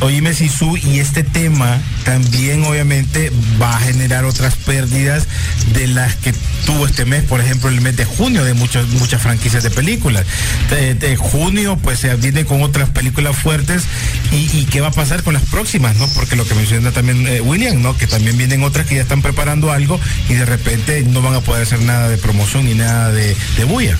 [0.00, 5.26] oíme Sisu, y este tema también obviamente va a generar otras pérdidas
[5.74, 6.32] de las que
[6.66, 10.24] tuvo este mes, por ejemplo, el mes de junio de muchas, muchas franquicias de películas.
[10.70, 13.84] De, junio pues se viene con otras películas fuertes
[14.30, 16.06] y, y qué va a pasar con las próximas, ¿no?
[16.08, 17.96] Porque lo que menciona también eh, William, ¿no?
[17.96, 21.40] Que también vienen otras que ya están preparando algo y de repente no van a
[21.40, 23.34] poder hacer nada de promoción ni nada de,
[23.66, 23.96] bulla.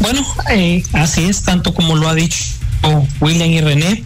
[0.00, 2.44] Bueno, eh, así es, tanto como lo ha dicho
[3.20, 4.04] William y René.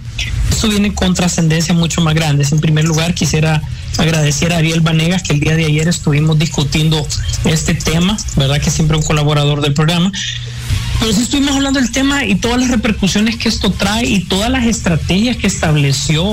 [0.50, 2.52] Esto viene con trascendencia mucho más grandes.
[2.52, 3.62] En primer lugar, quisiera
[3.98, 7.06] agradecer a Ariel Vanegas que el día de ayer estuvimos discutiendo
[7.44, 8.60] este tema, ¿verdad?
[8.60, 10.10] Que siempre un colaborador del programa.
[11.00, 14.50] Pero sí estuvimos hablando del tema y todas las repercusiones que esto trae y todas
[14.50, 16.24] las estrategias que estableció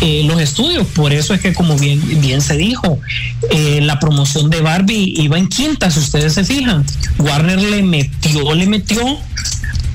[0.00, 0.86] eh, los estudios.
[0.88, 3.00] Por eso es que, como bien, bien se dijo,
[3.50, 6.84] eh, la promoción de Barbie iba en quinta, si ustedes se fijan.
[7.18, 9.02] Warner le metió, le metió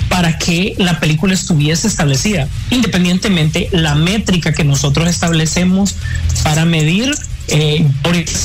[0.09, 2.47] para que la película estuviese establecida.
[2.71, 5.95] Independientemente, la métrica que nosotros establecemos
[6.43, 7.13] para medir
[7.47, 7.85] eh,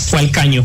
[0.09, 0.62] fue al caño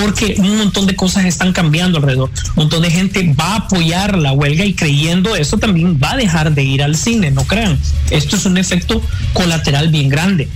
[0.00, 2.30] porque un montón de cosas están cambiando alrededor.
[2.56, 6.16] Un montón de gente va a apoyar la huelga y creyendo eso también va a
[6.16, 7.78] dejar de ir al cine, no crean.
[8.10, 9.00] Esto es un efecto
[9.32, 10.48] colateral bien grande.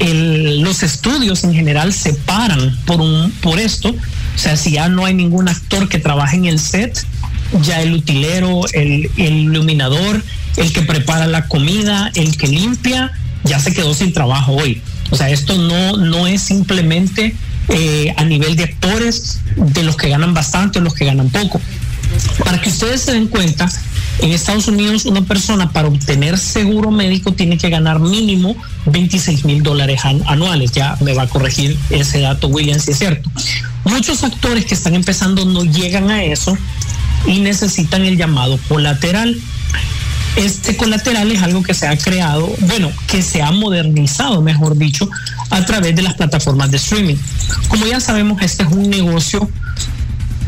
[0.00, 3.88] los estudios en general se paran por, un, por esto.
[3.88, 7.06] O sea, si ya no hay ningún actor que trabaje en el set,
[7.62, 10.22] ya el utilero, el, el iluminador,
[10.58, 13.12] el que prepara la comida, el que limpia,
[13.44, 14.82] ya se quedó sin trabajo hoy.
[15.10, 17.34] O sea, esto no, no es simplemente
[17.68, 21.60] eh, a nivel de actores, de los que ganan bastante o los que ganan poco.
[22.44, 23.68] Para que ustedes se den cuenta,
[24.20, 29.62] en Estados Unidos una persona para obtener seguro médico tiene que ganar mínimo 26 mil
[29.62, 30.72] dólares anuales.
[30.72, 33.30] Ya me va a corregir ese dato William si es cierto.
[33.84, 36.56] Muchos actores que están empezando no llegan a eso
[37.26, 39.36] y necesitan el llamado colateral.
[40.36, 45.08] Este colateral es algo que se ha creado, bueno, que se ha modernizado, mejor dicho,
[45.50, 47.16] a través de las plataformas de streaming.
[47.68, 49.48] Como ya sabemos, este es un negocio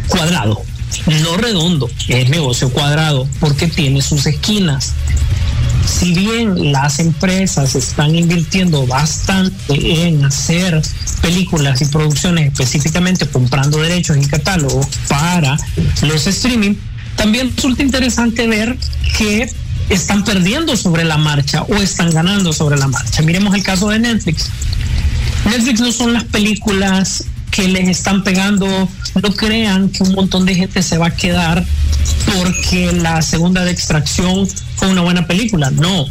[0.08, 0.60] cuadrado,
[1.06, 4.92] no redondo, es negocio cuadrado porque tiene sus esquinas.
[5.86, 10.82] Si bien las empresas están invirtiendo bastante en hacer
[11.22, 15.56] películas y producciones específicamente comprando derechos y catálogos para
[16.02, 16.74] los streaming,
[17.14, 18.76] también resulta interesante ver
[19.16, 19.48] que
[19.88, 23.22] están perdiendo sobre la marcha o están ganando sobre la marcha.
[23.22, 24.50] Miremos el caso de Netflix.
[25.44, 30.54] Netflix no son las películas que les están pegando, no crean que un montón de
[30.54, 31.64] gente se va a quedar
[32.34, 34.46] porque la segunda de extracción
[34.76, 35.70] fue una buena película.
[35.70, 36.06] No,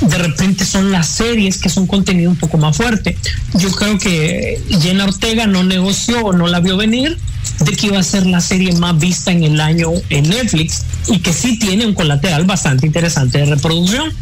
[0.00, 3.16] de repente son las series que son contenido un poco más fuerte.
[3.54, 7.18] Yo creo que Jenna Ortega no negoció no la vio venir
[7.60, 11.18] de que iba a ser la serie más vista en el año en Netflix y
[11.18, 14.12] que sí tiene un colateral bastante interesante de reproducción.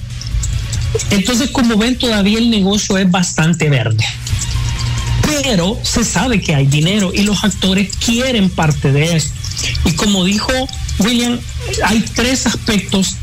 [1.10, 4.04] Entonces, como ven, todavía el negocio es bastante verde.
[5.22, 9.28] Pero se sabe que hay dinero y los actores quieren parte de eso.
[9.84, 10.52] Y como dijo
[10.98, 11.38] William,
[11.84, 13.16] hay tres aspectos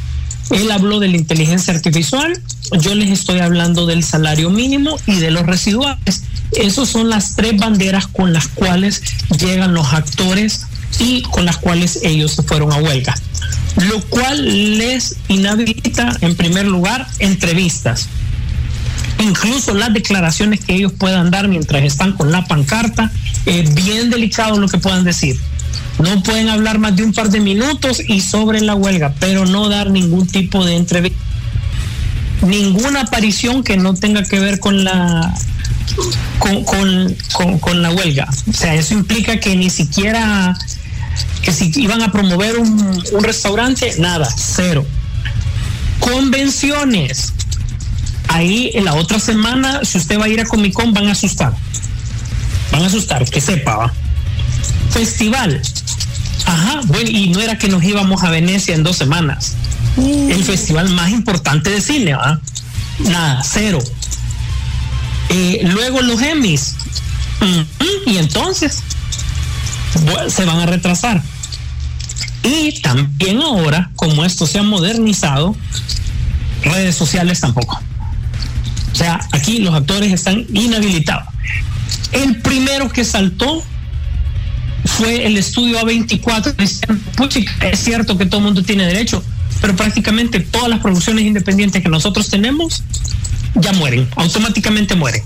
[0.52, 2.42] él habló de la inteligencia artificial,
[2.82, 6.24] yo les estoy hablando del salario mínimo y de los residuales.
[6.52, 9.02] Esas son las tres banderas con las cuales
[9.40, 10.62] llegan los actores
[11.00, 13.16] y con las cuales ellos se fueron a huelga.
[13.90, 18.08] Lo cual les inhabilita, en primer lugar, entrevistas.
[19.20, 23.12] Incluso las declaraciones que ellos puedan dar mientras están con la pancarta,
[23.46, 25.38] es bien delicado lo que puedan decir
[26.00, 29.70] no pueden hablar más de un par de minutos y sobre la huelga, pero no
[29.70, 31.20] dar ningún tipo de entrevista.
[32.42, 35.34] Ninguna aparición que no tenga que ver con la
[36.40, 38.28] con, la huelga.
[38.50, 40.58] O sea, eso implica que ni siquiera
[41.42, 44.86] que si iban a promover un, un restaurante, nada, cero.
[46.00, 47.34] Convenciones.
[48.28, 51.12] Ahí en la otra semana, si usted va a ir a Comic Con, van a
[51.14, 51.54] asustar.
[52.72, 53.94] Van a asustar, que sepa.
[54.90, 55.62] Festival,
[56.46, 59.56] Ajá, bueno, y no era que nos íbamos a Venecia en dos semanas.
[59.98, 62.40] El festival más importante de cine, ¿ah?
[63.00, 63.80] Nada, cero.
[65.30, 66.76] Eh, luego los Emmys.
[68.06, 68.84] y entonces
[70.28, 71.22] se van a retrasar.
[72.44, 75.56] Y también ahora, como esto se ha modernizado,
[76.64, 77.82] redes sociales tampoco.
[78.92, 81.26] O sea, aquí los actores están inhabilitados.
[82.12, 83.64] El primero que saltó
[84.96, 87.04] fue el estudio A24 diciendo,
[87.62, 89.22] es cierto que todo el mundo tiene derecho,
[89.60, 92.82] pero prácticamente todas las producciones independientes que nosotros tenemos
[93.56, 95.22] ya mueren, automáticamente mueren.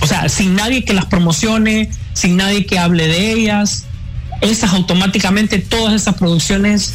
[0.00, 3.86] O sea, sin nadie que las promocione, sin nadie que hable de ellas,
[4.42, 6.92] esas automáticamente, todas esas producciones,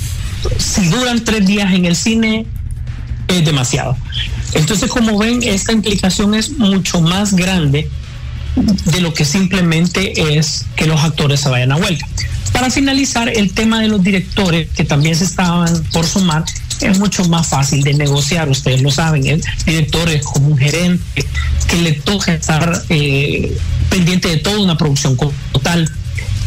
[0.59, 2.45] si duran tres días en el cine,
[3.27, 3.97] es demasiado.
[4.53, 7.89] Entonces, como ven, esta implicación es mucho más grande
[8.55, 12.07] de lo que simplemente es que los actores se vayan a huelga.
[12.51, 16.45] Para finalizar, el tema de los directores, que también se estaban por sumar,
[16.81, 21.25] es mucho más fácil de negociar, ustedes lo saben, el director es como un gerente
[21.67, 23.57] que le toca estar eh,
[23.89, 25.17] pendiente de toda una producción
[25.51, 25.89] total.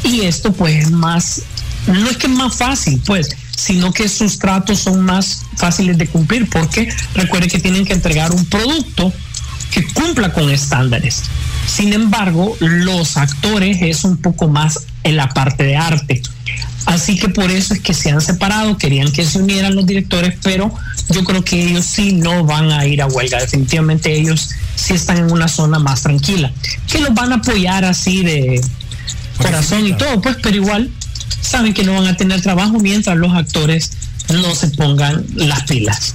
[0.04, 1.42] Y esto pues es más,
[1.86, 6.06] no es que es más fácil, pues, sino que sus tratos son más fáciles de
[6.06, 9.12] cumplir, porque recuerde que tienen que entregar un producto
[9.70, 11.22] que cumpla con estándares.
[11.66, 16.22] Sin embargo, los actores es un poco más en la parte de arte.
[16.86, 20.38] Así que por eso es que se han separado, querían que se unieran los directores,
[20.42, 20.72] pero
[21.10, 23.40] yo creo que ellos sí no van a ir a huelga.
[23.40, 26.52] Definitivamente ellos sí están en una zona más tranquila.
[26.86, 28.60] Que los van a apoyar así de
[29.36, 30.90] corazón y todo, pues, pero igual
[31.40, 33.90] saben que no van a tener trabajo mientras los actores
[34.32, 36.14] no se pongan las pilas.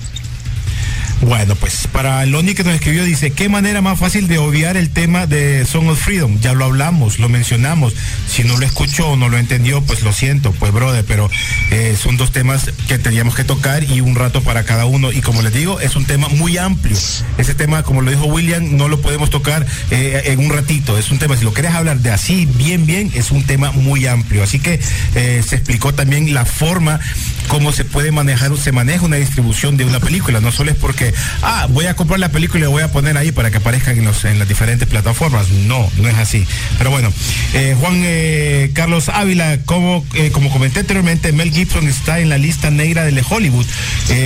[1.21, 4.89] Bueno, pues para Loni que nos escribió, dice, ¿qué manera más fácil de obviar el
[4.89, 6.39] tema de Song of Freedom?
[6.39, 7.93] Ya lo hablamos, lo mencionamos.
[8.28, 11.30] Si no lo escuchó o no lo entendió, pues lo siento, pues brother, pero
[11.69, 15.11] eh, son dos temas que teníamos que tocar y un rato para cada uno.
[15.11, 16.97] Y como les digo, es un tema muy amplio.
[17.38, 20.97] Ese tema, como lo dijo William, no lo podemos tocar eh, en un ratito.
[20.97, 24.07] Es un tema, si lo quieres hablar de así, bien, bien, es un tema muy
[24.07, 24.41] amplio.
[24.41, 24.80] Así que
[25.13, 26.99] eh, se explicó también la forma
[27.47, 30.39] cómo se puede manejar, se maneja una distribución de una película.
[30.39, 31.11] No solo es porque,
[31.41, 33.97] ah, voy a comprar la película y la voy a poner ahí para que aparezcan
[33.97, 35.49] en, las diferentes plataformas.
[35.49, 36.45] No, no es así.
[36.78, 37.12] Pero bueno,
[37.53, 42.38] eh, Juan eh, Carlos Ávila, como, eh, como comenté anteriormente, Mel Gibson está en la
[42.38, 43.66] lista negra de Hollywood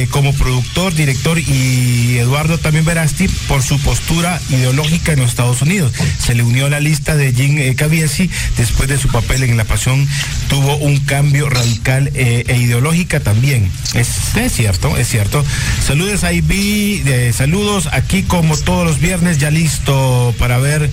[0.09, 5.91] como productor, director y Eduardo también Verasti por su postura ideológica en los Estados Unidos.
[6.17, 9.65] Se le unió a la lista de Jim Caviezel después de su papel en La
[9.65, 10.07] Pasión.
[10.47, 13.69] Tuvo un cambio radical e ideológica también.
[13.93, 14.07] Es,
[14.51, 15.43] cierto, es cierto.
[15.85, 16.33] Saludos a
[16.75, 20.89] IB, saludos aquí como todos los viernes, ya listo para ver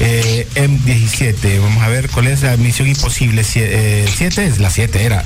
[0.00, 1.60] M17.
[1.60, 3.44] Vamos a ver cuál es la misión imposible.
[3.44, 4.06] 7
[4.46, 5.24] es la 7 era.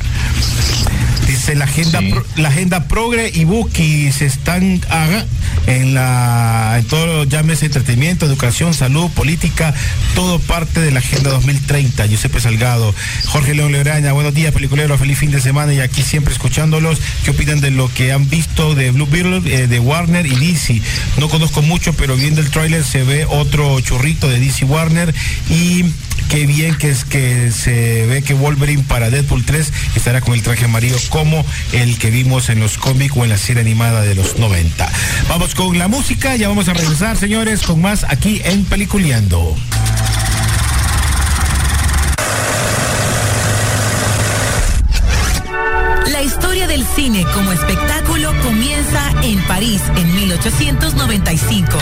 [1.26, 2.00] Dice la agenda,
[2.36, 4.80] la agenda progre y Buki se están
[5.68, 9.72] en la en todo llámese entretenimiento, educación, salud, política,
[10.16, 12.06] todo parte de la agenda 2030.
[12.06, 12.92] Giuseppe Salgado,
[13.26, 17.00] Jorge León Lebraña, buenos días, peliculero, feliz fin de semana y aquí siempre escuchándolos.
[17.24, 20.80] ¿Qué opinan de lo que han visto de Blue Beetle, eh, de Warner y DC?
[21.18, 25.14] No conozco mucho, pero viendo el tráiler se ve otro churrito de DC Warner
[25.50, 25.84] y
[26.30, 30.42] qué bien que es que se ve que Wolverine para Deadpool 3 estará con el
[30.42, 34.14] traje amarillo como el que vimos en los cómics o en la serie animada de
[34.14, 34.90] los 90.
[35.28, 39.54] Vamos con la música, ya vamos a regresar, señores, con más aquí en Peliculeando.
[46.10, 51.78] La historia del cine como espectáculo comienza en París en 1895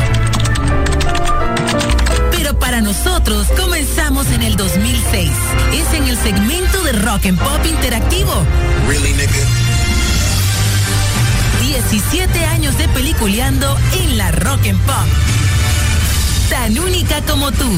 [2.60, 5.30] para nosotros comenzamos en el 2006.
[5.72, 8.32] Es en el segmento de Rock and Pop interactivo.
[8.88, 9.14] Really,
[11.62, 15.06] 17 años de peliculeando en la Rock and Pop.
[16.50, 17.70] Tan única como tú.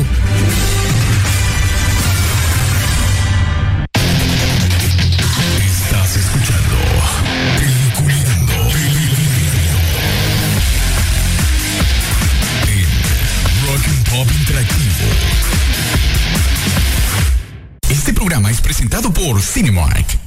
[18.21, 20.20] Programa es presentado por Cinemark.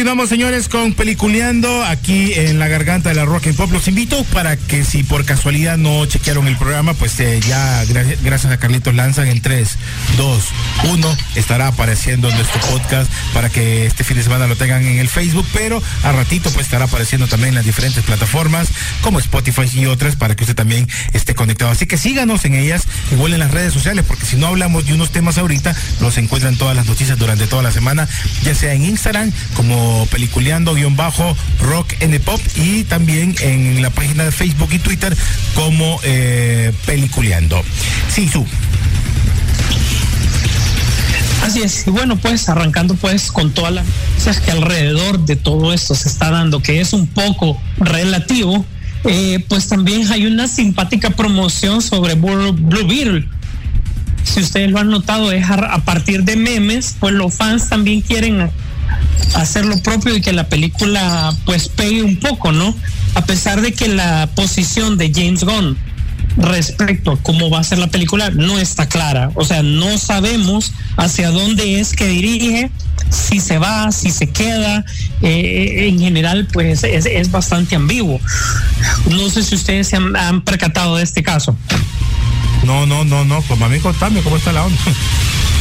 [0.00, 3.70] Continuamos, señores, con Peliculeando aquí en la garganta de la Rock and Pop.
[3.70, 8.50] Los invito para que si por casualidad no chequearon el programa, pues eh, ya gracias
[8.50, 9.76] a Carlitos Lanzan en 3,
[10.16, 10.44] 2,
[10.92, 15.08] 1 estará apareciendo nuestro podcast para que este fin de semana lo tengan en el
[15.10, 18.68] Facebook, pero a ratito pues estará apareciendo también en las diferentes plataformas
[19.02, 21.72] como Spotify y otras para que usted también esté conectado.
[21.72, 24.94] Así que síganos en ellas, igual en las redes sociales, porque si no hablamos de
[24.94, 28.08] unos temas ahorita, los encuentran todas las noticias durante toda la semana,
[28.44, 33.90] ya sea en Instagram como peliculeando guion bajo rock and pop y también en la
[33.90, 35.16] página de Facebook y Twitter
[35.54, 37.62] como eh, peliculeando.
[38.08, 38.46] Sí, su.
[41.42, 43.86] Así es, y bueno, pues arrancando pues con todas las
[44.16, 48.64] cosas que alrededor de todo esto se está dando, que es un poco relativo,
[49.04, 53.26] eh, pues también hay una simpática promoción sobre Blue Beetle.
[54.22, 58.50] Si ustedes lo han notado, es a partir de memes, pues los fans también quieren
[59.34, 62.74] hacer lo propio y que la película pues pegue un poco, ¿no?
[63.14, 65.76] A pesar de que la posición de James Gunn
[66.36, 69.30] respecto a cómo va a ser la película no está clara.
[69.34, 72.70] O sea, no sabemos hacia dónde es que dirige,
[73.10, 74.84] si se va, si se queda.
[75.22, 78.20] Eh, en general, pues es, bastante ambiguo.
[79.10, 81.56] No sé si ustedes se han, percatado de este caso.
[82.64, 83.42] No, no, no, no.
[83.42, 84.80] Pues mami, contame cómo está la onda.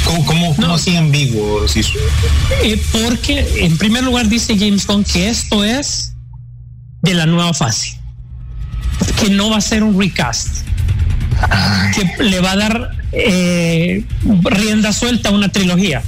[0.06, 1.66] ¿Cómo, cómo, así ambiguo?
[2.64, 6.14] Eh, porque en primer lugar dice James Gunn que esto es
[7.02, 8.00] de la nueva fase,
[9.20, 10.66] que no va a ser un recast,
[11.94, 14.04] que le va a dar eh,
[14.44, 16.02] rienda suelta a una trilogía,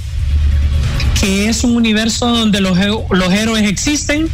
[1.20, 2.76] que es un universo donde los,
[3.10, 4.28] los héroes existen,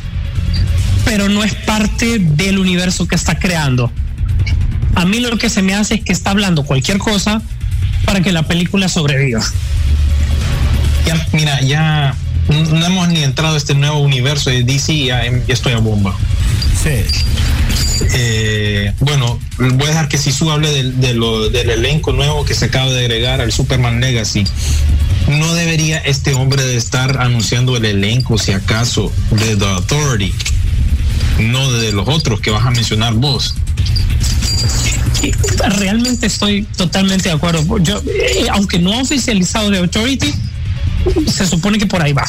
[1.04, 3.92] pero no es parte del universo que está creando.
[4.98, 7.40] A mí lo que se me hace es que está hablando cualquier cosa
[8.04, 9.40] para que la película sobreviva.
[11.06, 12.16] Ya, mira, ya
[12.48, 16.16] no hemos ni entrado a este nuevo universo de DC, ya, ya estoy a bomba.
[16.82, 17.04] Sí.
[18.12, 22.54] Eh, bueno, voy a dejar que Sisu hable del, de lo, del elenco nuevo que
[22.54, 24.42] se acaba de agregar al Superman Legacy.
[25.28, 30.34] No debería este hombre de estar anunciando el elenco, si acaso, de The Authority,
[31.38, 33.54] no de los otros que vas a mencionar vos.
[35.78, 37.78] Realmente estoy totalmente de acuerdo.
[37.78, 40.32] Yo, eh, aunque no oficializado The Authority,
[41.26, 42.24] se supone que por ahí va.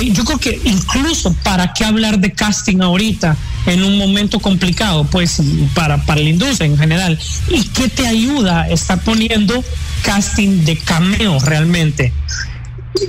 [0.00, 5.04] Eh, yo creo que incluso para qué hablar de casting ahorita en un momento complicado,
[5.04, 5.40] pues
[5.74, 7.18] para, para la industria en general.
[7.48, 8.68] ¿Y qué te ayuda?
[8.68, 9.64] Está poniendo
[10.02, 12.12] casting de cameo realmente.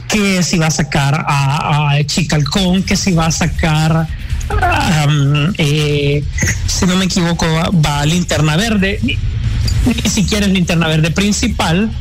[0.07, 4.07] Que si va a sacar a, a Chicalcón, que si va a sacar,
[4.49, 6.23] um, eh,
[6.67, 9.17] si no me equivoco, va, va a Linterna Verde, ni,
[9.85, 11.91] ni siquiera es Linterna Verde principal,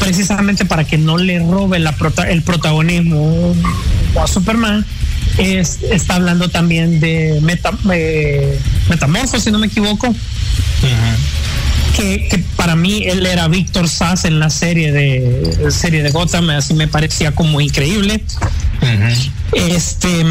[0.00, 3.54] precisamente para que no le robe la prota el protagonismo
[4.20, 4.84] a Superman.
[5.38, 8.58] Es, está hablando también de meta, eh,
[8.88, 10.08] Metamorfo, si no me equivoco.
[10.08, 10.12] Uh
[10.86, 11.96] -huh.
[11.96, 16.50] que, que, para mí él era Víctor Sass en la serie de serie de Gotham,
[16.50, 18.22] así me parecía como increíble.
[18.82, 19.30] Uh -huh.
[19.52, 20.24] Este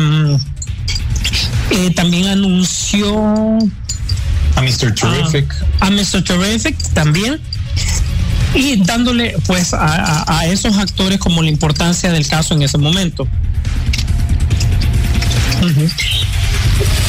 [1.71, 3.57] eh, también anunció
[4.55, 4.93] a Mr.
[4.93, 5.53] Terrific.
[5.79, 6.23] A, a Mr.
[6.23, 7.39] Terrific también
[8.53, 12.77] y dándole pues a, a, a, esos actores como la importancia del caso en ese
[12.77, 13.23] momento.
[15.61, 15.91] Uh -huh.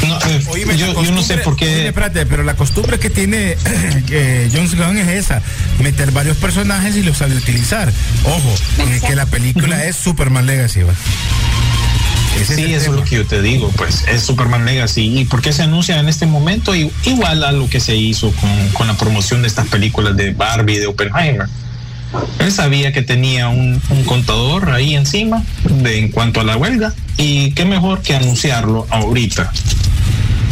[0.06, 1.66] No, eh, oíme, yo, yo, no sé por qué.
[1.66, 3.56] Oíme, espérate, pero la costumbre que tiene
[4.10, 5.42] eh, Jones Gunn es esa:
[5.82, 7.92] meter varios personajes y los sabe utilizar.
[8.24, 9.88] Ojo, eh, que la película uh -huh.
[9.88, 10.82] es Superman Legacy.
[10.82, 10.92] ¿va?
[12.34, 15.18] Ese sí, es eso es lo que yo te digo, pues es Superman Legacy.
[15.18, 16.74] ¿Y por qué se anuncia en este momento?
[16.74, 20.78] Igual a lo que se hizo con, con la promoción de estas películas de Barbie,
[20.78, 21.46] de Oppenheimer.
[22.38, 26.94] Él sabía que tenía un, un contador ahí encima de, en cuanto a la huelga
[27.16, 29.50] y qué mejor que anunciarlo ahorita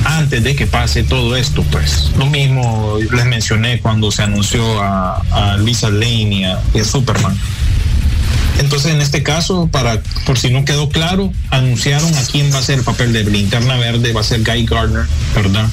[0.05, 5.23] antes de que pase todo esto, pues lo mismo les mencioné cuando se anunció a,
[5.31, 7.39] a Lisa Lane y a, y a Superman.
[8.59, 12.63] Entonces, en este caso, para por si no quedó claro, anunciaron a quién va a
[12.63, 15.69] ser el papel de Linterna Verde, va a ser Guy Gardner, ¿verdad?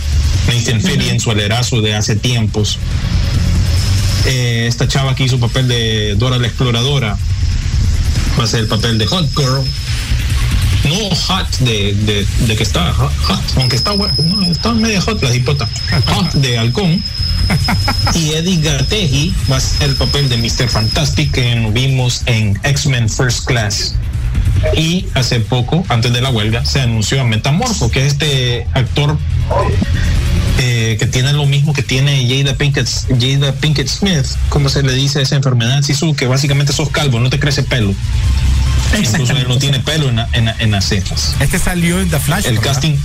[0.48, 2.80] Nathan Fillion en su alerazo de hace tiempos.
[4.26, 7.18] Eh, esta chava que hizo papel de Dora la Exploradora
[8.38, 9.64] va a ser el papel de Hot Girl.
[10.84, 13.12] No hot de, de, de que está hot,
[13.58, 15.68] aunque está, no, está media hot la hipota.
[16.08, 17.04] Hot de halcón
[18.14, 20.68] y Eddie Garteji va a ser el papel de Mr.
[20.68, 23.96] Fantastic que vimos en X-Men First Class.
[24.76, 29.18] Y hace poco, antes de la huelga, se anunció a Metamorfo, que es este actor
[30.62, 34.94] eh, que tiene lo mismo que tiene Jada Pinkett, Jada Pinkett Smith, como se le
[34.94, 37.96] dice a esa enfermedad, Sisu, que básicamente sos calvo, no te crece pelo.
[38.98, 41.36] Incluso él no tiene pelo en, en, en, las cejas.
[41.40, 42.46] Este salió en The Flash.
[42.46, 42.74] El ¿verdad?
[42.74, 42.98] casting.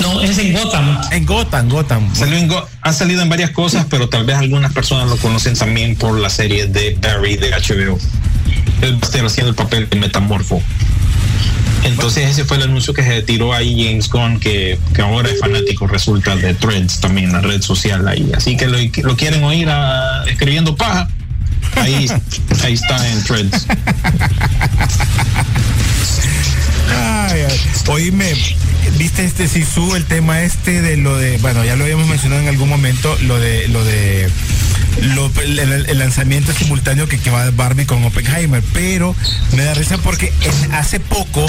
[0.00, 1.00] No, es en Gotham.
[1.10, 2.16] En Gotham, Gotham.
[2.16, 5.54] Salió en Go ha salido en varias cosas, pero tal vez algunas personas lo conocen
[5.54, 7.98] también por la serie de Barry de HBO.
[8.80, 10.62] Él va a estar haciendo el papel de Metamorfo.
[11.84, 15.40] Entonces ese fue el anuncio que se tiró ahí James Gunn, que, que ahora es
[15.40, 18.30] fanático, resulta, de Threads también, la red social ahí.
[18.34, 21.08] Así que lo, lo quieren oír a, escribiendo paja.
[21.76, 22.06] Ahí,
[22.64, 23.66] ahí está en Threads.
[26.94, 27.60] Ay, ay.
[27.88, 28.32] Oíme,
[28.96, 32.48] viste este Sisu, el tema este de lo de, bueno, ya lo habíamos mencionado en
[32.48, 34.28] algún momento, lo de lo de
[34.98, 39.14] el, lanzamiento simultáneo que, que va Barbie con Oppenheimer, pero
[39.56, 40.32] me da risa porque
[40.72, 41.46] hace poco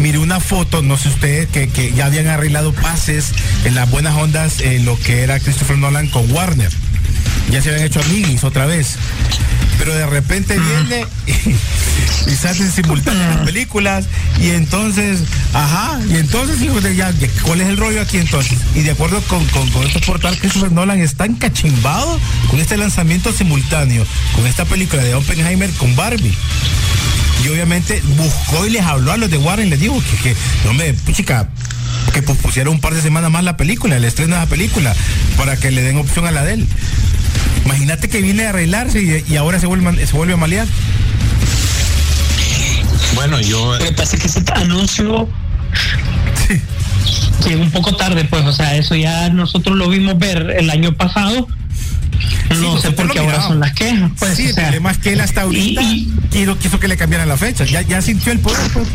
[0.00, 3.32] miré una foto, no sé ustedes, que, ya habían arreglado pases
[3.64, 6.70] en las buenas ondas en lo que era Christopher Nolan con Warner.
[7.50, 8.96] Ya se habían hecho amiguis otra vez.
[9.78, 14.06] Pero de repente viene y, y se hacen simultáneas las películas
[14.40, 15.20] y entonces,
[15.54, 17.12] ajá, y entonces, hijo de ya,
[17.42, 18.58] ¿cuál es el rollo aquí entonces?
[18.74, 22.18] Y de acuerdo con, con, con estos portales, Christopher Nolan está encachimbado
[22.50, 24.04] con este lanzamiento simultáneo,
[24.34, 26.36] con esta película de Oppenheimer con Barbie
[27.44, 30.36] y obviamente buscó y les habló a los de Warren y les dijo que, que
[30.64, 31.48] no me, chica,
[32.12, 34.94] que pusieron un par de semanas más la película, el estreno de la película,
[35.36, 36.66] para que le den opción a la de él.
[37.64, 40.66] Imagínate que viene a arreglarse y, y ahora se vuelve, se vuelve a malear.
[43.14, 43.76] Bueno, yo.
[43.78, 45.28] Lo que pasa es que ese anuncio
[46.46, 46.60] sí.
[47.48, 50.94] llegó un poco tarde, pues, o sea, eso ya nosotros lo vimos ver el año
[50.94, 51.48] pasado.
[52.50, 54.10] No sí, sé por qué ahora son las quejas.
[54.18, 56.80] Pues, sí, o sea, el problema es que él hasta ahorita y, y, quiso, quiso,
[56.80, 57.64] que le cambiaran la fecha.
[57.64, 58.70] Ya, ya sintió el poder.
[58.72, 58.88] Pues.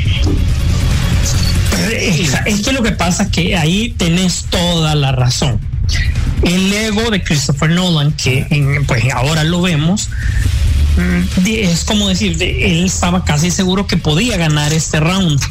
[2.45, 5.59] Es, que lo que pasa que ahí tenés toda la razón
[6.43, 10.09] el ego de Christopher Nolan, que pues ahora lo vemos,
[10.97, 15.41] mm, es como decir, él estaba casi seguro que podía ganar este round.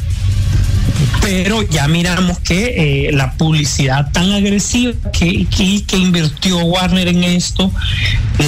[1.21, 7.23] Pero ya miramos que eh, la publicidad tan agresiva que, que, que invirtió Warner en
[7.23, 7.71] esto,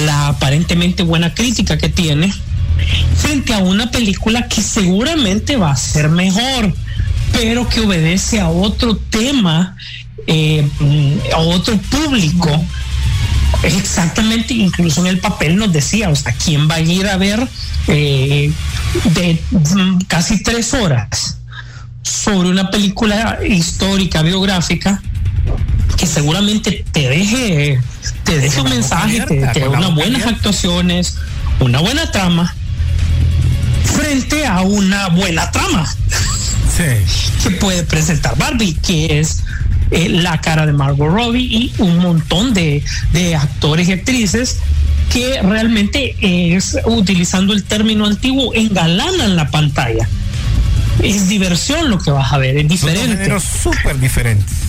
[0.04, 2.32] la aparentemente buena crítica que tiene,
[3.16, 6.74] frente a una película que seguramente va a ser mejor,
[7.36, 9.76] pero que obedece a otro tema,
[10.26, 10.66] eh,
[11.34, 12.64] a otro público.
[13.62, 17.46] Exactamente, incluso en el papel nos decía, o sea, ¿quién va a ir a ver
[17.88, 18.50] eh,
[19.04, 19.38] de
[20.08, 21.38] casi tres horas
[22.02, 25.02] sobre una película histórica, biográfica,
[25.96, 27.80] que seguramente te deje,
[28.24, 31.18] te deje un mensaje, te, te dé unas buenas actuaciones,
[31.60, 32.54] una buena trama,
[33.84, 35.86] frente a una buena trama
[36.76, 39.42] que puede presentar Barbie, que es
[39.90, 44.58] eh, la cara de Margot Robbie y un montón de, de actores y actrices
[45.12, 50.08] que realmente es, utilizando el término antiguo, engalanan la pantalla.
[51.02, 53.26] Es diversión lo que vas a ver, es diferente.
[53.28, 54.66] Son súper diferentes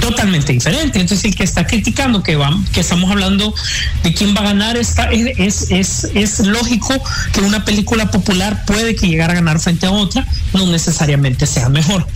[0.00, 1.00] totalmente diferente.
[1.00, 3.54] Entonces, el que está criticando que, va, que estamos hablando
[4.02, 6.94] de quién va a ganar, está, es, es, es, lógico
[7.32, 11.68] que una película popular puede que llegar a ganar frente a otra, no necesariamente sea
[11.68, 12.06] mejor.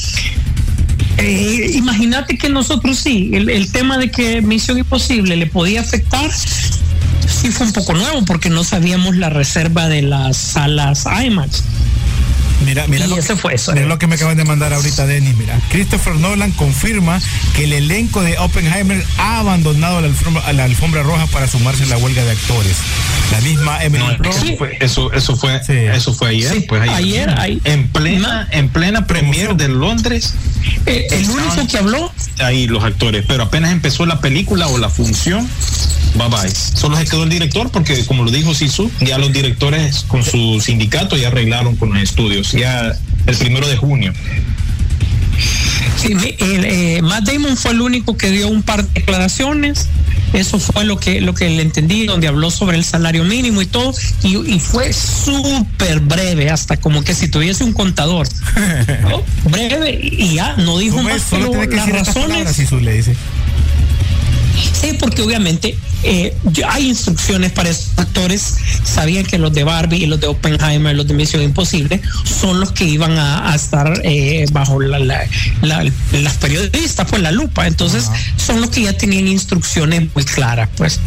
[1.19, 6.31] Eh, imagínate que nosotros sí, el, el tema de que Misión Imposible le podía afectar,
[6.33, 11.63] sí fue un poco nuevo porque no sabíamos la reserva de las salas IMAX.
[12.65, 13.89] Mira, mira, lo, que, fue eso, mira ¿eh?
[13.89, 15.37] lo que me acaban de mandar ahorita, Denis.
[15.37, 17.21] Mira, Christopher Nolan confirma
[17.57, 21.85] que el elenco de Oppenheimer ha abandonado la alfombra, a la alfombra roja para sumarse
[21.85, 22.77] a la huelga de actores.
[23.33, 25.73] La misma Emily no, eso, fue, eso, eso fue, Sí.
[25.75, 26.53] eso fue ayer.
[26.53, 30.35] Sí, pues ayer, ahí- en plena, en plena premier de Londres.
[30.87, 34.89] Eh, el único que habló ahí los actores, pero apenas empezó la película o la
[34.89, 35.49] función,
[36.15, 36.51] bye bye.
[36.51, 40.61] Solo se quedó el director porque, como lo dijo Sisu, ya los directores con su
[40.61, 42.93] sindicato ya arreglaron con los estudios, ya
[43.27, 44.13] el primero de junio.
[45.97, 49.87] Sí, me- el, eh, Matt Damon fue el único que dio un par de declaraciones.
[50.33, 53.67] Eso fue lo que lo que le entendí, donde habló sobre el salario mínimo y
[53.67, 58.29] todo, y, y fue súper breve, hasta como que si tuviese un contador.
[59.03, 59.23] ¿no?
[59.45, 61.23] Breve y ya, no dijo ¿Cómo más?
[61.23, 62.53] Solo las palabras, razones.
[62.57, 63.17] Sisu le dice.
[64.81, 66.35] Sí, porque obviamente eh,
[66.69, 68.57] hay instrucciones para esos actores.
[68.85, 72.73] Sabían que los de Barbie y los de Oppenheimer, los de Misión Imposible, son los
[72.73, 75.27] que iban a, a estar eh, bajo la, la-
[75.63, 77.67] la- las periodistas, pues la lupa.
[77.67, 81.01] Entonces, son los que ya tenían instrucciones muy claras, pues.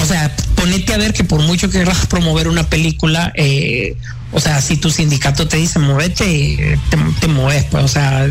[0.00, 3.96] O sea, ponete a ver que por mucho que quieras promover una película, eh,
[4.32, 8.26] o sea, si tu sindicato te dice movete, te, te mueves, pues, o sea,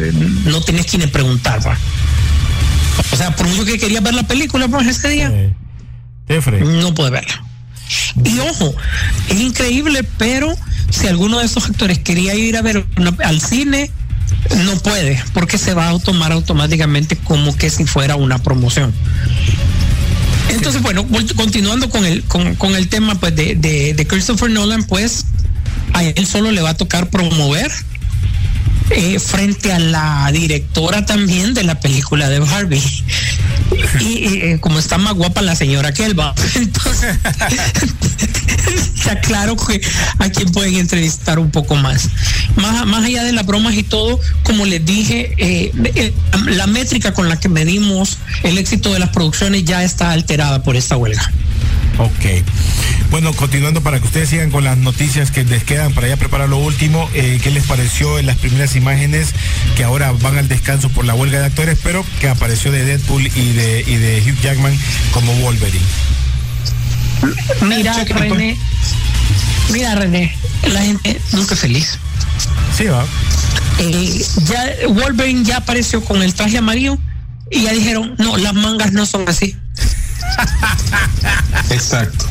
[0.45, 1.77] no tienes quien preguntar, pues.
[3.11, 5.53] O sea, por mucho que quería ver la película, pues ese día Eh,
[6.81, 7.43] no puede verla.
[8.23, 8.73] Y ojo,
[9.29, 10.55] es increíble, pero
[10.89, 13.91] si alguno de esos actores quería ir a ver una- al cine,
[14.65, 18.93] no puede, porque se va a tomar automáticamente como que si fuera una promoción.
[20.49, 24.83] Entonces, bueno, continuando con el, con, con el tema pues, de, de, de Christopher Nolan,
[24.83, 25.25] pues
[25.93, 27.71] a él solo le va a tocar promover
[28.89, 32.81] eh, frente a la directora también de la película de Barbie.
[33.99, 37.17] Y, eh, como está más guapa la señora Kelva, entonces
[38.95, 39.81] está claro que
[40.19, 42.09] a quien pueden entrevistar un poco más.
[42.55, 46.13] Más, más allá de las bromas y todo, como les dije, eh,
[46.45, 50.75] la métrica con la que medimos el éxito de las producciones ya está alterada por
[50.75, 51.31] esta huelga.
[51.97, 52.43] Ok.
[53.11, 56.49] Bueno, continuando para que ustedes sigan con las noticias que les quedan para ya preparar
[56.49, 59.29] lo último, ¿qué les pareció en las primeras imágenes
[59.75, 63.25] que ahora van al descanso por la huelga de actores, pero que apareció de Deadpool
[63.27, 64.77] y de, y de Hugh Jackman
[65.11, 65.85] como Wolverine?
[67.61, 68.57] Mira, René,
[69.71, 70.35] mira, René,
[70.71, 71.97] la gente nunca es feliz.
[72.77, 73.05] Sí, va.
[73.79, 76.97] Eh, ya Wolverine ya apareció con el traje amarillo
[77.49, 79.55] y ya dijeron, no, las mangas no son así.
[81.69, 82.25] Exacto.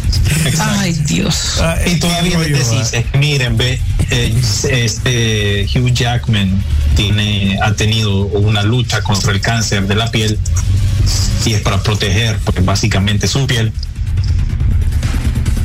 [0.59, 1.59] Ay, Dios.
[1.61, 3.81] Ah, Y todavía les decís, eh, miren, ve, eh,
[4.11, 6.63] este Hugh Jackman
[6.97, 10.39] tiene, ha tenido una lucha contra el cáncer de la piel
[11.45, 13.73] y es para proteger, porque básicamente su piel.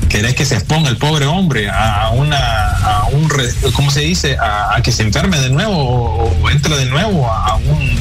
[0.09, 3.29] ¿Querés que se exponga el pobre hombre a una, a un,
[3.73, 4.37] ¿cómo se dice?
[4.39, 7.97] A, que se enferme de nuevo o, entre de nuevo a, un,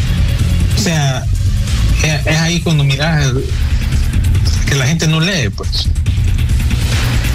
[0.76, 1.24] o sea,
[2.02, 3.32] es, ahí cuando miras
[4.66, 5.88] que la gente no lee, pues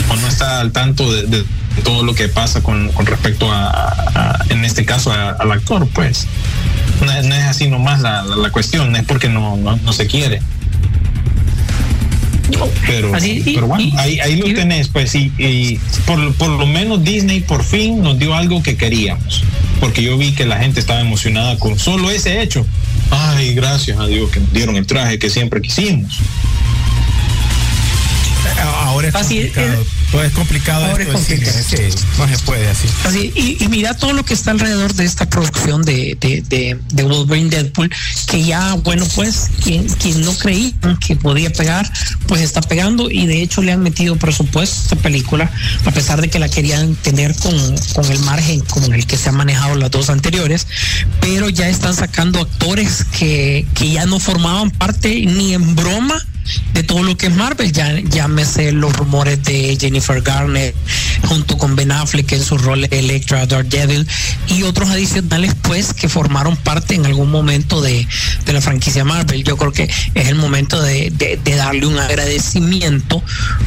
[0.09, 1.45] o no está al tanto de
[1.83, 5.87] todo lo que pasa con, con respecto a, a- en este caso, a- al actor,
[5.93, 6.27] pues.
[7.05, 9.77] No, es- no es así nomás la, la, la cuestión, no es porque no, no,
[9.77, 10.41] no se quiere.
[12.85, 13.11] Pero,
[13.55, 17.63] pero bueno, ahí, ahí lo tenés, pues, y, y por, por lo menos Disney por
[17.63, 19.43] fin nos dio algo que queríamos,
[19.79, 22.65] porque yo vi que la gente estaba emocionada con solo ese hecho.
[23.09, 26.19] Ay, gracias a Dios que nos dieron el traje que siempre quisimos.
[28.61, 29.85] Ahora es complicado.
[30.11, 30.85] todo es complicado.
[30.85, 31.57] Ahora es complicado.
[32.17, 32.87] no se puede así.
[33.05, 36.79] así y, y, mira todo lo que está alrededor de esta producción de, de, de,
[36.91, 37.91] de Wolverine Deadpool,
[38.27, 40.73] que ya, bueno, pues, quien, quien no creía
[41.05, 41.91] que podía pegar,
[42.27, 45.51] pues está pegando y de hecho le han metido presupuesto a esta película,
[45.85, 47.53] a pesar de que la querían tener con,
[47.93, 50.67] con el margen con el que se han manejado las dos anteriores,
[51.19, 56.21] pero ya están sacando actores que, que ya no formaban parte ni en broma
[56.73, 60.73] de todo lo que es Marvel, ya llámese los rumores de Jennifer Garner
[61.27, 64.07] junto con Ben Affleck en su rol de Electra, Daredevil
[64.47, 68.07] y otros adicionales pues que formaron parte en algún momento de,
[68.45, 69.43] de la franquicia Marvel.
[69.43, 69.83] Yo creo que
[70.15, 73.21] es el momento de, de, darle un agradecimiento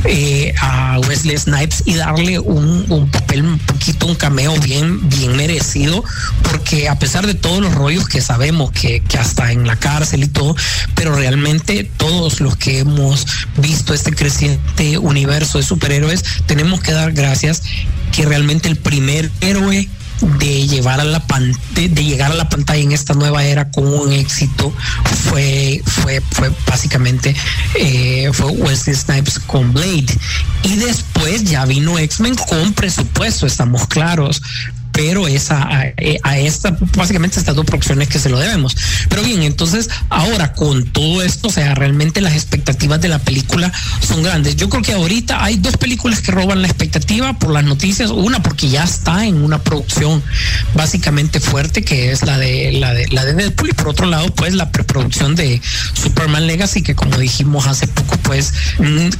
[0.04, 5.36] eh, a Wesley Snipes y darle un, un, papel un poquito, un cameo bien, bien
[5.36, 6.02] merecido,
[6.42, 10.24] porque a pesar de todos los rollos que sabemos que, que hasta en la cárcel
[10.24, 10.56] y todo,
[10.94, 13.26] pero realmente todos los que hemos
[13.58, 17.62] visto este creciente universo de superhéroes, tenemos que dar gracias
[18.10, 19.86] que realmente el primer héroe
[20.38, 23.86] de llevar a la pan, de, llegar a la pantalla en esta nueva era con
[23.86, 24.72] un éxito
[25.28, 27.34] fue fue fue básicamente
[27.78, 30.16] eh, fue Wesley Snipes con Blade.
[30.62, 34.40] Y después ya vino X-Men con presupuesto estamos claros
[34.94, 35.68] pero es a,
[36.22, 38.76] a, esta, básicamente estas dos producciones que se lo debemos.
[39.08, 43.72] Pero bien, entonces ahora con todo esto, o sea, realmente las expectativas de la película
[44.00, 44.54] son grandes.
[44.54, 48.40] Yo creo que ahorita hay dos películas que roban la expectativa por las noticias, una
[48.40, 50.22] porque ya está en una producción
[50.74, 54.32] básicamente fuerte, que es la de la de la de Deadpool, y por otro lado,
[54.34, 55.60] pues la preproducción de
[55.94, 58.54] Superman Legacy, que como dijimos hace poco, pues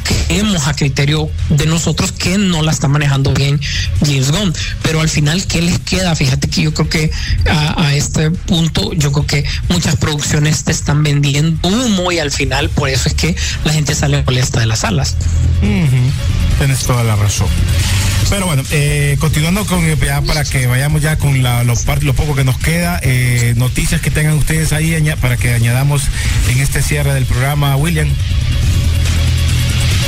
[0.05, 3.61] creemos a criterio de nosotros que no la está manejando bien
[4.01, 4.55] James Gunn.
[4.83, 6.15] Pero al final, ¿qué les queda?
[6.15, 7.11] Fíjate que yo creo que
[7.47, 12.71] a, este punto, yo creo que muchas producciones te están vendiendo humo y al final
[12.71, 15.17] por eso es que la gente sale molesta de las salas.
[15.63, 16.59] Uh -huh.
[16.59, 17.49] Tienes toda la razón.
[18.31, 22.35] Pero bueno, eh, continuando con ya para que vayamos ya con la, lo, lo, poco
[22.35, 26.03] que nos queda, eh, noticias que tengan ustedes ahí para que añadamos
[26.49, 28.09] en este cierre del programa, William.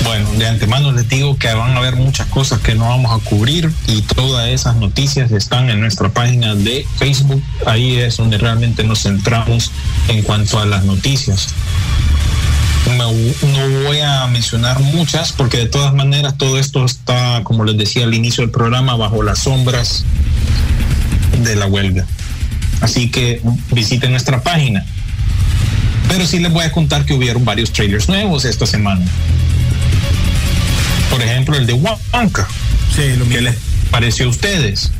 [0.04, 3.24] Bueno, de antemano les digo que van a haber muchas cosas que no vamos a
[3.28, 7.42] cubrir y todas esas noticias están en nuestra página de Facebook.
[7.66, 9.72] Ahí es donde realmente nos centramos
[10.08, 11.48] en cuanto a las noticias.
[12.96, 13.12] No,
[13.84, 18.14] voy a mencionar muchas porque de todas maneras todo esto está, como les decía al
[18.14, 20.04] inicio del programa, bajo las sombras
[21.42, 22.06] de la huelga.
[22.80, 23.42] Así que
[23.72, 24.84] visiten nuestra página.
[26.08, 29.04] Pero sí les voy a contar que hubieron varios trailers nuevos esta semana
[31.10, 32.48] por ejemplo, el de Wonka.
[32.94, 33.56] Sí, lo ¿Qué les
[33.90, 34.90] pareció a ustedes?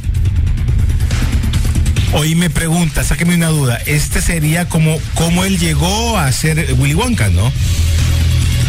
[2.12, 6.94] Hoy me pregunta, sáqueme una duda, este sería como cómo él llegó a ser Willy
[6.94, 7.52] Wonka, ¿no?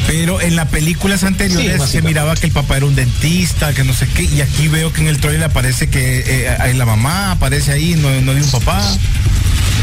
[0.08, 3.84] Pero en las películas anteriores sí, se miraba que el papá era un dentista, que
[3.84, 7.32] no sé qué, y aquí veo que en el trailer aparece que eh, la mamá
[7.32, 8.82] aparece ahí, no, no de un papá.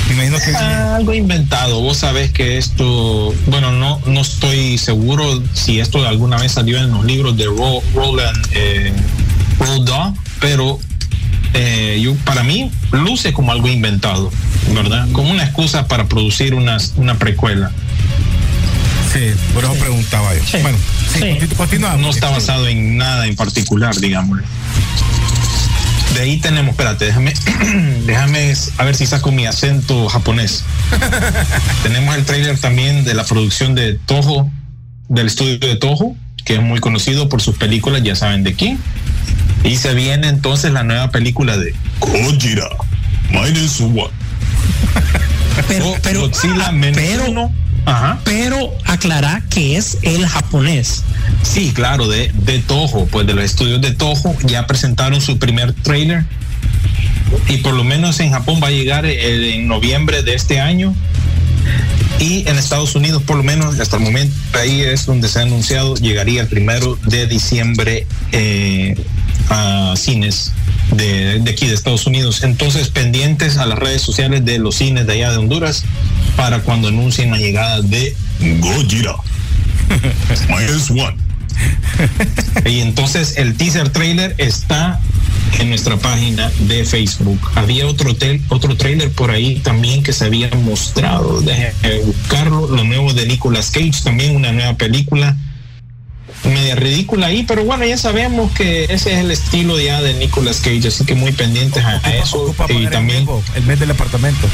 [0.08, 1.80] Me imagino que algo inventado.
[1.80, 6.90] Vos sabés que esto, bueno, no, no estoy seguro si esto alguna vez salió en
[6.90, 8.92] los libros de Roland eh,
[10.40, 10.78] pero
[11.54, 14.30] eh, yo, para mí luce como algo inventado,
[14.74, 15.08] ¿verdad?
[15.12, 17.70] Como una excusa para producir una, una precuela.
[19.12, 19.20] Sí,
[19.54, 19.80] por eso sí.
[19.80, 20.40] preguntaba yo.
[20.44, 20.58] Sí.
[20.60, 20.78] Bueno,
[21.12, 21.54] sí, sí.
[21.56, 22.00] continuamos.
[22.00, 24.40] No está basado en nada en particular, digamos.
[26.14, 27.34] De ahí tenemos, espérate, déjame,
[28.06, 30.64] déjame a ver si saco mi acento japonés.
[31.82, 34.48] tenemos el trailer también de la producción de Toho,
[35.08, 38.78] del estudio de Toho, que es muy conocido por sus películas, ya saben de quién.
[39.64, 42.68] Y se viene entonces la nueva película de Gojira,
[43.30, 44.10] Minus One.
[45.68, 47.50] Pero, pero, Godzilla menos pero.
[47.86, 48.18] Ajá.
[48.24, 51.02] pero aclara que es el japonés.
[51.42, 55.72] Sí, claro, de, de Toho, pues de los estudios de Toho ya presentaron su primer
[55.72, 56.24] trailer
[57.48, 60.94] y por lo menos en Japón va a llegar en noviembre de este año
[62.18, 65.42] y en Estados Unidos por lo menos hasta el momento ahí es donde se ha
[65.42, 68.94] anunciado llegaría el primero de diciembre eh,
[69.48, 70.52] a cines
[70.96, 75.06] de, de, aquí de Estados Unidos entonces pendientes a las redes sociales de los cines
[75.06, 75.84] de allá de Honduras
[76.36, 78.14] para cuando anuncien la llegada de
[78.60, 79.14] Gojira
[80.48, 81.16] Minus One
[82.64, 85.00] y entonces el teaser trailer está
[85.58, 87.38] en nuestra página de Facebook.
[87.54, 88.14] Había otro,
[88.48, 91.40] otro trailer por ahí también que se había mostrado.
[91.40, 92.68] Déjenme buscarlo.
[92.68, 95.36] Lo nuevo de Nicolas Cage, también una nueva película.
[96.48, 100.60] Media ridícula ahí, pero bueno, ya sabemos que ese es el estilo ya de Nicolas
[100.60, 102.54] Cage, así que muy pendientes a, eso.
[102.68, 104.48] y también el mes del apartamento.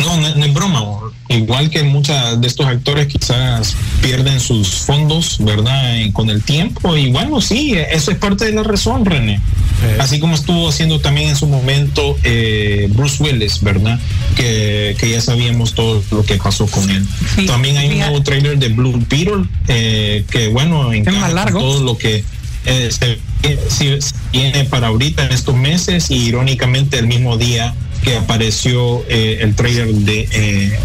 [0.00, 0.84] No, no, es broma.
[1.28, 5.94] Igual que muchos de estos actores quizás pierden sus fondos, ¿verdad?
[6.12, 6.96] con el tiempo.
[6.96, 9.40] Y bueno, sí, eso es parte de la razón, René.
[10.00, 13.98] Así como estuvo haciendo también en su momento eh, Bruce Willis, ¿verdad?
[14.34, 17.06] Que, ya sabíamos todo lo que pasó con él.
[17.46, 21.60] también hay un nuevo trailer de Blue Beetle, eh, que bueno, es más largo.
[21.60, 22.24] todo lo que
[22.66, 23.98] eh, se,
[24.32, 29.54] viene para ahorita en estos meses y irónicamente el mismo día que apareció eh, el
[29.54, 30.78] trailer de eh,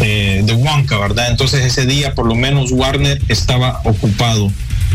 [0.00, 1.30] eh, de Wonka, ¿verdad?
[1.30, 4.50] Entonces ese día por lo menos Warner estaba ocupado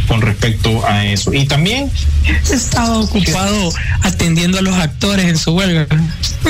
[0.08, 1.34] con respecto a eso.
[1.34, 1.92] Y también
[2.52, 3.72] estaba ocupado
[4.02, 5.88] atendiendo a los actores en su huelga.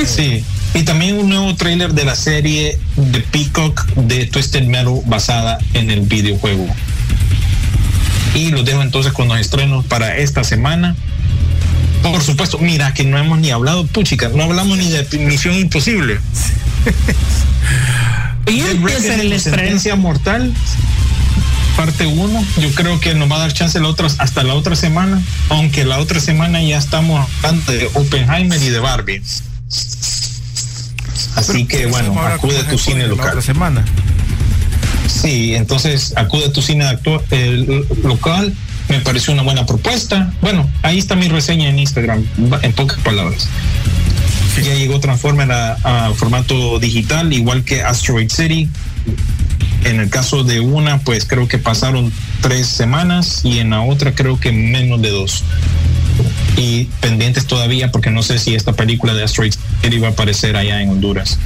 [0.06, 0.44] Sí.
[0.74, 5.90] Y también un nuevo trailer de la serie de Peacock de Twisted Metal basada en
[5.90, 6.66] el videojuego.
[8.34, 10.94] Y los dejo entonces con los estrenos para esta semana.
[12.02, 16.20] Por supuesto, mira que no hemos ni hablado, puchica, no hablamos ni de Misión Imposible.
[18.46, 20.52] y empieza el experiencia mortal
[21.76, 22.44] parte 1.
[22.58, 25.84] Yo creo que nos va a dar chance la otra, hasta la otra semana, aunque
[25.84, 29.22] la otra semana ya estamos hablando de Oppenheimer y de Barbie.
[31.36, 33.36] Así que bueno, acude a tu cine local.
[33.36, 33.84] La semana.
[35.06, 36.84] Sí, entonces acude a tu cine
[38.02, 38.54] local
[38.88, 40.32] me pareció una buena propuesta.
[40.40, 42.24] Bueno, ahí está mi reseña en Instagram,
[42.62, 43.48] en pocas palabras.
[44.62, 48.68] Ya llegó Transformer a, formato digital, igual que Asteroid City.
[49.84, 54.14] En el caso de una, pues creo que pasaron tres semanas y en la otra
[54.14, 55.44] creo que menos de dos.
[56.56, 60.56] Y pendientes todavía porque no sé si esta película de Asteroid City va a aparecer
[60.56, 61.38] allá en Honduras.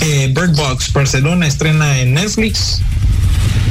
[0.00, 2.80] Eh, Bird Box Barcelona estrena en Netflix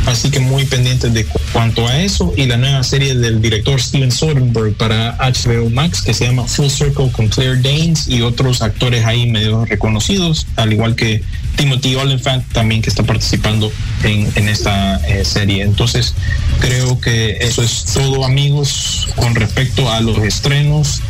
[0.06, 4.12] Así que muy pendientes de cuanto a eso y la nueva serie del director Steven
[4.12, 9.06] Soderbergh para HBO Max que se llama Full Circle con Claire Danes y otros actores
[9.06, 11.24] ahí medio reconocidos, al igual que
[11.56, 13.72] Timothy Olyphant también que está participando
[14.04, 15.64] en, esta eh, serie.
[15.64, 16.16] Entonces
[16.60, 21.02] creo que eso es todo amigos con respecto a los estrenos.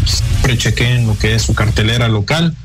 [0.41, 2.55] Prechequen lo que es su cartelera local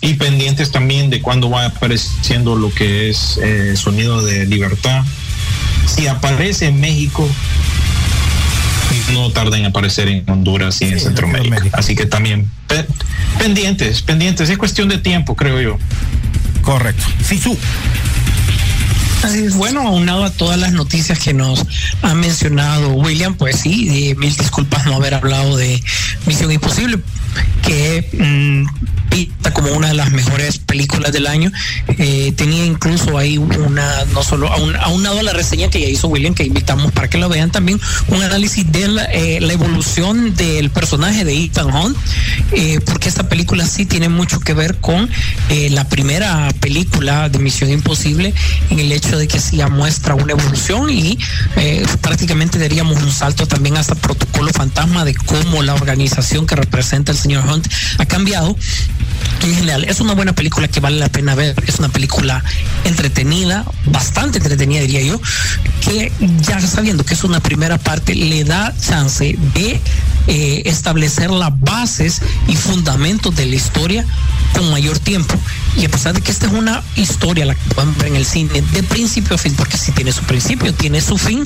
[0.00, 5.04] y pendientes también de cuándo va apareciendo lo que es eh, Sonido de Libertad
[5.86, 7.28] si aparece en México,
[9.12, 11.62] no tarda en aparecer en Honduras y en Centroamérica.
[11.72, 12.50] Así que también
[13.38, 14.50] pendientes, pendientes.
[14.50, 15.78] Es cuestión de tiempo, creo yo.
[16.62, 17.04] Correcto.
[17.24, 17.40] Sí,
[19.56, 21.64] Bueno, aunado a todas las noticias que nos
[22.02, 25.82] ha mencionado William, pues sí, mil disculpas no haber hablado de
[26.26, 27.00] Misión Imposible,
[27.62, 28.86] que mm,
[29.52, 31.50] como una de las mejores películas del año.
[31.98, 35.88] Eh, tenía incluso ahí una, no solo a un, aunado a la reseña que ya
[35.88, 40.34] hizo William, que invitamos para que lo vean también, un análisis de la, eh, evolución
[40.34, 41.96] del personaje de Ethan Hunt,
[42.52, 45.08] eh, porque esta película sí tiene mucho que ver con
[45.70, 48.34] la primera película de Misión Imposible,
[48.70, 51.18] en el hecho de que sí muestra una evolución y
[52.00, 57.18] prácticamente daríamos un salto también hasta protocolo fantasma de cómo la organización que representa el
[57.18, 58.56] señor Hunt ha cambiado
[59.42, 61.54] en general es una buena película que vale la pena ver.
[61.66, 62.42] Es una película
[62.84, 65.20] entretenida, bastante entretenida diría yo,
[65.80, 69.80] que ya sabiendo que es una primera parte le da chance de
[70.26, 74.04] eh, establecer las bases y fundamentos de la historia
[74.52, 75.34] con mayor tiempo.
[75.76, 78.82] Y a pesar de que esta es una historia, la que en el cine, de
[78.82, 81.44] principio a fin, porque si tiene su principio, tiene su fin,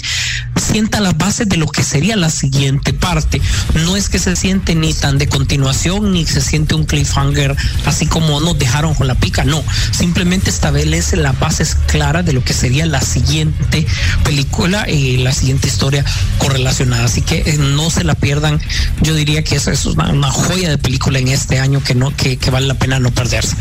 [0.57, 3.41] sienta las bases de lo que sería la siguiente parte.
[3.74, 7.57] No es que se siente ni tan de continuación, ni se siente un cliffhanger
[7.87, 9.62] así como nos dejaron con la pica, no.
[9.91, 13.87] Simplemente establece las bases claras de lo que sería la siguiente
[14.24, 16.05] película y la siguiente historia
[16.39, 17.05] correlacionada.
[17.05, 18.61] Así que eh, no se la pierdan.
[19.01, 22.39] Yo diría que esa es una, joya de película en este año que no que,
[22.51, 23.57] vale la pena no perderse.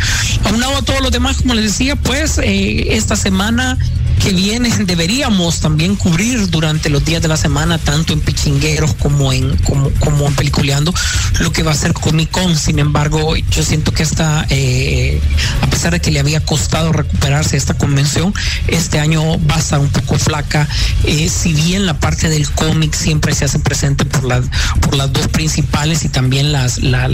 [0.59, 3.77] Aunado a todos los demás, como les decía, pues eh, esta semana
[4.19, 9.31] que viene deberíamos también cubrir durante los días de la semana, tanto en Pichingueros como
[9.31, 10.93] en, como, como en Peliculeando,
[11.39, 12.55] lo que va a ser Comic Con.
[12.57, 15.21] Sin embargo, yo siento que esta, eh,
[15.61, 18.33] a pesar de que le había costado recuperarse esta convención,
[18.67, 20.67] este año va a estar un poco flaca.
[21.05, 24.45] Eh, si bien la parte del cómic siempre se hace presente por las,
[24.81, 27.11] por las dos principales y también las, las,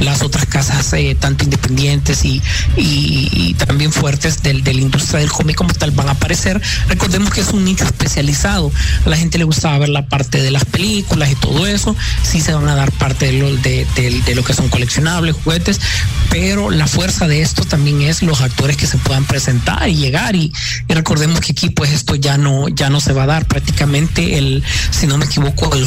[0.00, 2.42] las otras casas, eh, tanto independientes y,
[2.76, 6.60] y, también fuertes del, de la industria del cómic como tal, van a aparecer.
[6.88, 8.70] Recordemos que es un nicho especializado.
[9.04, 11.96] A la gente le gustaba ver la parte de las películas y todo eso.
[12.22, 13.86] Sí se van a dar parte de lo, de,
[14.26, 15.80] de lo que son coleccionables, juguetes,
[16.30, 20.36] pero la fuerza de esto también es los actores que se puedan presentar y llegar.
[20.36, 20.52] Y,
[20.88, 23.46] y recordemos que aquí pues esto ya no, ya no se va a dar.
[23.46, 25.86] Prácticamente el, si no me equivoco, el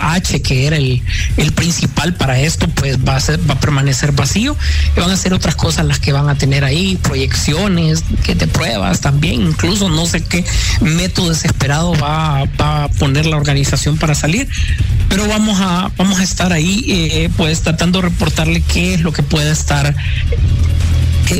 [0.00, 1.02] H, que era el,
[1.36, 4.56] el principal para esto, pues va a, ser, va a permanecer vacío.
[4.96, 8.46] Y van a ser otras cosas las que van a tener ahí, proyecciones, que te
[8.46, 10.44] pruebas también, incluso no sé qué
[10.80, 14.48] método desesperado va, va a poner la organización para salir,
[15.08, 19.12] pero vamos a, vamos a estar ahí, eh, pues tratando de reportarle qué es lo
[19.12, 19.94] que puede estar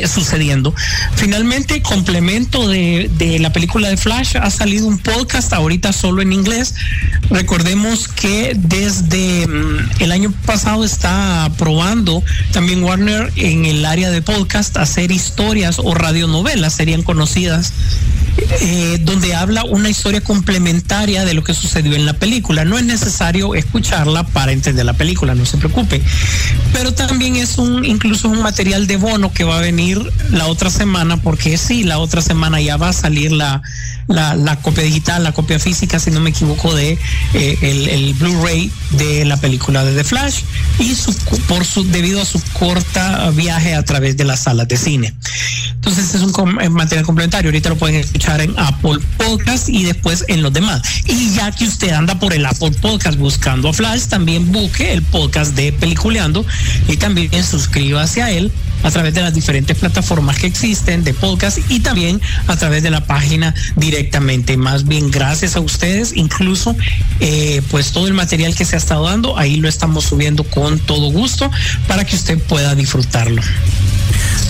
[0.07, 0.73] sucediendo.
[1.15, 6.33] Finalmente, complemento de, de, la película de Flash, ha salido un podcast ahorita solo en
[6.33, 6.75] inglés.
[7.29, 14.21] Recordemos que desde mm, el año pasado está probando también Warner en el área de
[14.21, 17.73] podcast hacer historias o radionovelas, serían conocidas
[18.61, 22.63] eh, donde habla una historia complementaria de lo que sucedió en la película.
[22.63, 26.01] No es necesario escucharla para entender la película, no se preocupe.
[26.71, 30.69] Pero también es un, incluso un material de bono que va a venir la otra
[30.69, 33.61] semana, porque sí, la otra semana ya va a salir la,
[34.07, 36.97] la, la copia digital, la copia física, si no me equivoco, de
[37.33, 40.41] eh, el, el Blu-ray de la película de The Flash
[40.79, 41.13] y su,
[41.47, 45.13] por su, debido a su corta viaje a través de las salas de cine.
[45.75, 47.49] Entonces es un material complementario.
[47.49, 50.81] Ahorita lo pueden escuchar en Apple Podcast y después en los demás.
[51.05, 55.01] Y ya que usted anda por el Apple Podcast buscando a Flash, también busque el
[55.03, 56.45] podcast de Peliculeando
[56.87, 58.51] y también suscríbase a él
[58.83, 62.91] a través de las diferentes plataformas que existen de podcast y también a través de
[62.91, 64.57] la página directamente.
[64.57, 66.75] Más bien gracias a ustedes, incluso
[67.21, 70.79] eh, pues todo el material que se ha estado dando, ahí lo estamos subiendo con
[70.79, 71.49] todo gusto
[71.87, 73.41] para que usted pueda disfrutarlo.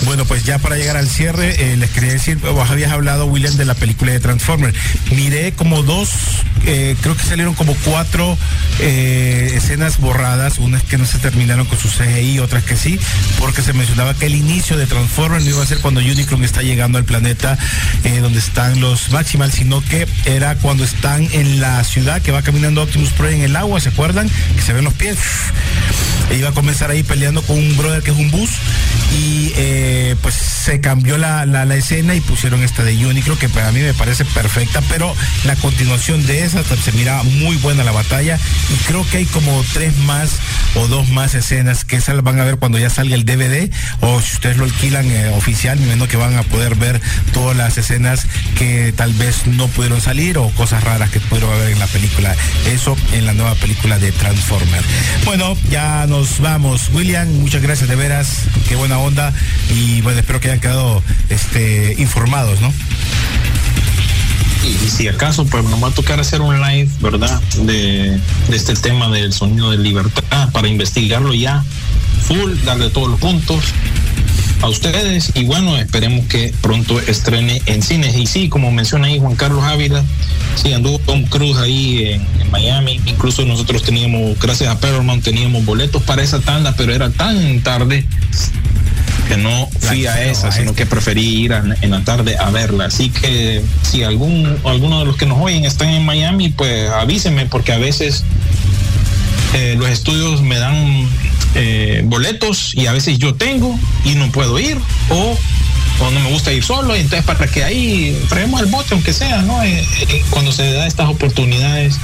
[0.04, 3.54] Bueno, pues ya para llegar al cierre, eh, les quería decir, vos habías hablado, William,
[3.56, 4.76] de la película de Transformers.
[5.14, 6.10] Miré como dos,
[6.66, 8.36] eh, creo que salieron como cuatro
[8.80, 12.98] eh, escenas borradas, unas que no se terminaron con su CGI, otras que sí,
[13.38, 16.62] porque se mencionaba que el inicio de Transformers no iba a ser cuando Unicron está
[16.62, 17.58] llegando al planeta
[18.20, 22.82] donde están los Maximals, sino que era cuando están en la ciudad que va caminando
[22.82, 24.28] Optimus Prime en el agua, ¿se acuerdan?
[24.56, 25.18] Que se ven los pies.
[26.30, 28.50] E iba a comenzar ahí peleando con un brother que es un bus
[29.12, 29.52] y
[30.22, 33.94] pues se cambió la, la, escena y pusieron esta de Unicron que para mí me
[33.94, 35.14] parece perfecta, pero
[35.44, 38.38] la continuación de esa se mira muy buena la batalla
[38.70, 40.38] y creo que hay como tres más
[40.74, 43.70] o dos más escenas que esas van a ver cuando ya salga el DVD
[44.00, 47.00] o si ustedes lo alquilan eh, oficial, me imagino que van a poder ver
[47.32, 48.26] todas las escenas
[48.56, 52.34] que tal vez no pudieron salir o cosas raras que pudieron haber en la película.
[52.66, 54.82] Eso en la nueva película de Transformer.
[55.24, 56.90] Bueno, ya nos vamos.
[56.92, 58.42] William, muchas gracias de veras.
[58.68, 59.32] Qué buena onda
[59.72, 62.72] y bueno, espero que hayan quedado este, informados, ¿no?
[64.64, 67.40] Y, si acaso, pues nos va a tocar hacer un live, ¿verdad?
[67.64, 68.18] De,
[68.50, 71.64] este tema del sonido de libertad para investigarlo ya
[72.22, 73.64] full, darle todos los puntos
[74.60, 78.14] a ustedes y bueno, esperemos que pronto estrene en cines.
[78.16, 80.04] Y sí, como menciona ahí Juan Carlos Ávila,
[80.54, 83.00] sí, anduvo Tom Cruise ahí en, en Miami.
[83.06, 88.06] Incluso nosotros teníamos, gracias a Paramount, teníamos boletos para esa tanda, pero era tan tarde
[89.28, 92.86] que no fui a esa, sino que preferí ir a, en la tarde a verla.
[92.86, 97.46] Así que si algún alguno de los que nos oyen están en Miami, pues avísenme
[97.46, 98.24] porque a veces
[99.54, 101.08] eh, los estudios me dan
[101.54, 104.78] eh, boletos y a veces yo tengo y no puedo ir
[105.10, 105.36] o
[106.00, 109.42] o no me gusta ir solo, entonces para que ahí freguemos el bote, aunque sea,
[109.42, 109.62] ¿no?
[109.62, 109.84] Eh,
[110.30, 111.98] cuando se da estas oportunidades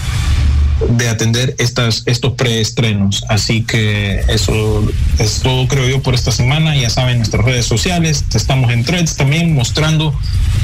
[0.90, 3.24] de atender estas, estos preestrenos.
[3.28, 6.76] Así que eso es todo, creo yo, por esta semana.
[6.76, 10.14] Ya saben, nuestras redes sociales, estamos en threads también mostrando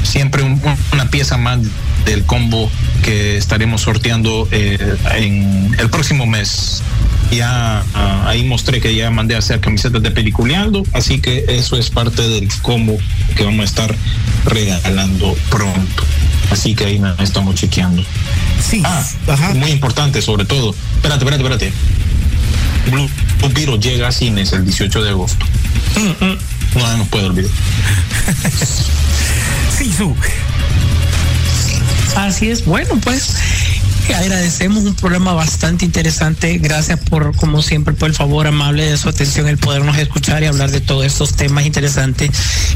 [0.03, 0.61] siempre un,
[0.93, 1.59] una pieza más
[2.05, 2.69] del combo
[3.03, 4.77] que estaremos sorteando eh,
[5.15, 6.81] en el próximo mes.
[7.31, 11.75] Ya uh, ahí mostré que ya mandé a hacer camisetas de peliculeando, así que eso
[11.77, 12.97] es parte del combo
[13.35, 13.95] que vamos a estar
[14.45, 16.03] regalando pronto.
[16.51, 18.03] Así que ahí me estamos chequeando.
[18.67, 18.81] Sí.
[18.85, 19.53] Ah, Ajá.
[19.53, 20.73] muy importante sobre todo.
[20.95, 21.73] Espérate, espérate, espérate.
[22.91, 23.09] Blue
[23.53, 25.45] Beetle llega a cines el 18 de agosto.
[25.95, 26.37] Mm, mm.
[26.75, 27.51] No se nos puede olvidar.
[29.77, 30.15] sí, su.
[32.15, 32.65] Así es.
[32.65, 33.35] Bueno, pues
[34.13, 36.57] agradecemos un programa bastante interesante.
[36.57, 40.45] Gracias por, como siempre, por el favor amable de su atención, el podernos escuchar y
[40.45, 42.29] hablar de todos estos temas interesantes.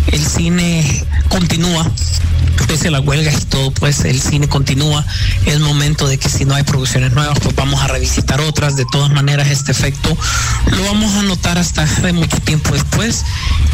[0.07, 1.89] El cine continúa,
[2.67, 5.05] pese a la huelga y todo, pues el cine continúa.
[5.45, 8.75] Es momento de que si no hay producciones nuevas, pues vamos a revisitar otras.
[8.75, 10.15] De todas maneras, este efecto
[10.65, 13.23] lo vamos a notar hasta de mucho tiempo después.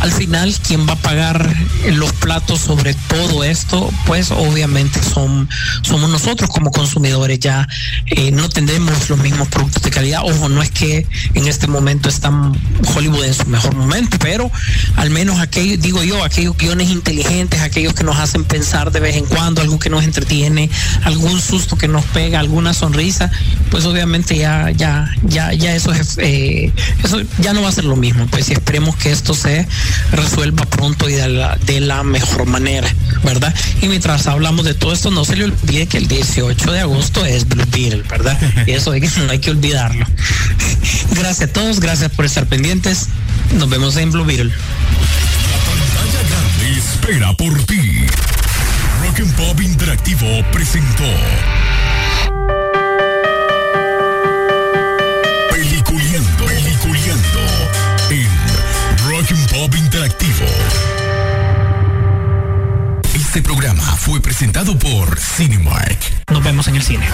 [0.01, 1.55] Al final, quien va a pagar
[1.93, 5.49] los platos sobre todo esto, pues obviamente son,
[5.81, 7.39] somos nosotros como consumidores.
[7.45, 7.67] Ya
[8.07, 10.21] eh, no tendremos los mismos productos de calidad.
[10.23, 12.53] Ojo, no es que en este momento están
[12.95, 14.49] Hollywood en su mejor momento, pero
[14.95, 19.15] al menos aquellos, digo yo, aquellos guiones inteligentes, aquellos que nos hacen pensar de vez
[19.15, 20.71] en cuando, algo que nos entretiene,
[21.03, 23.29] algún susto que nos pega, alguna sonrisa,
[23.69, 26.73] pues obviamente ya, ya, ya, ya eso es, eh,
[27.03, 28.25] eso ya no va a ser lo mismo.
[28.25, 29.67] Pues y esperemos que esto se
[30.11, 32.91] resuelva pronto y de la, de la mejor manera,
[33.23, 33.53] ¿verdad?
[33.83, 37.23] Y mientras hablamos de todo esto, no se le olvide que el 18 de agosto
[37.23, 38.39] es Blue Beetle, ¿verdad?
[38.65, 40.05] Y eso hay no hay que olvidarlo.
[41.11, 43.07] Gracias a todos, gracias por estar pendientes.
[43.57, 44.53] Nos vemos en Blue Beetle.
[46.77, 48.05] espera por ti.
[49.01, 51.03] Rock and Pop Interactivo presentó
[63.35, 65.99] Este programa fue presentado por Cinemark.
[66.31, 67.05] Nos vemos en el cine.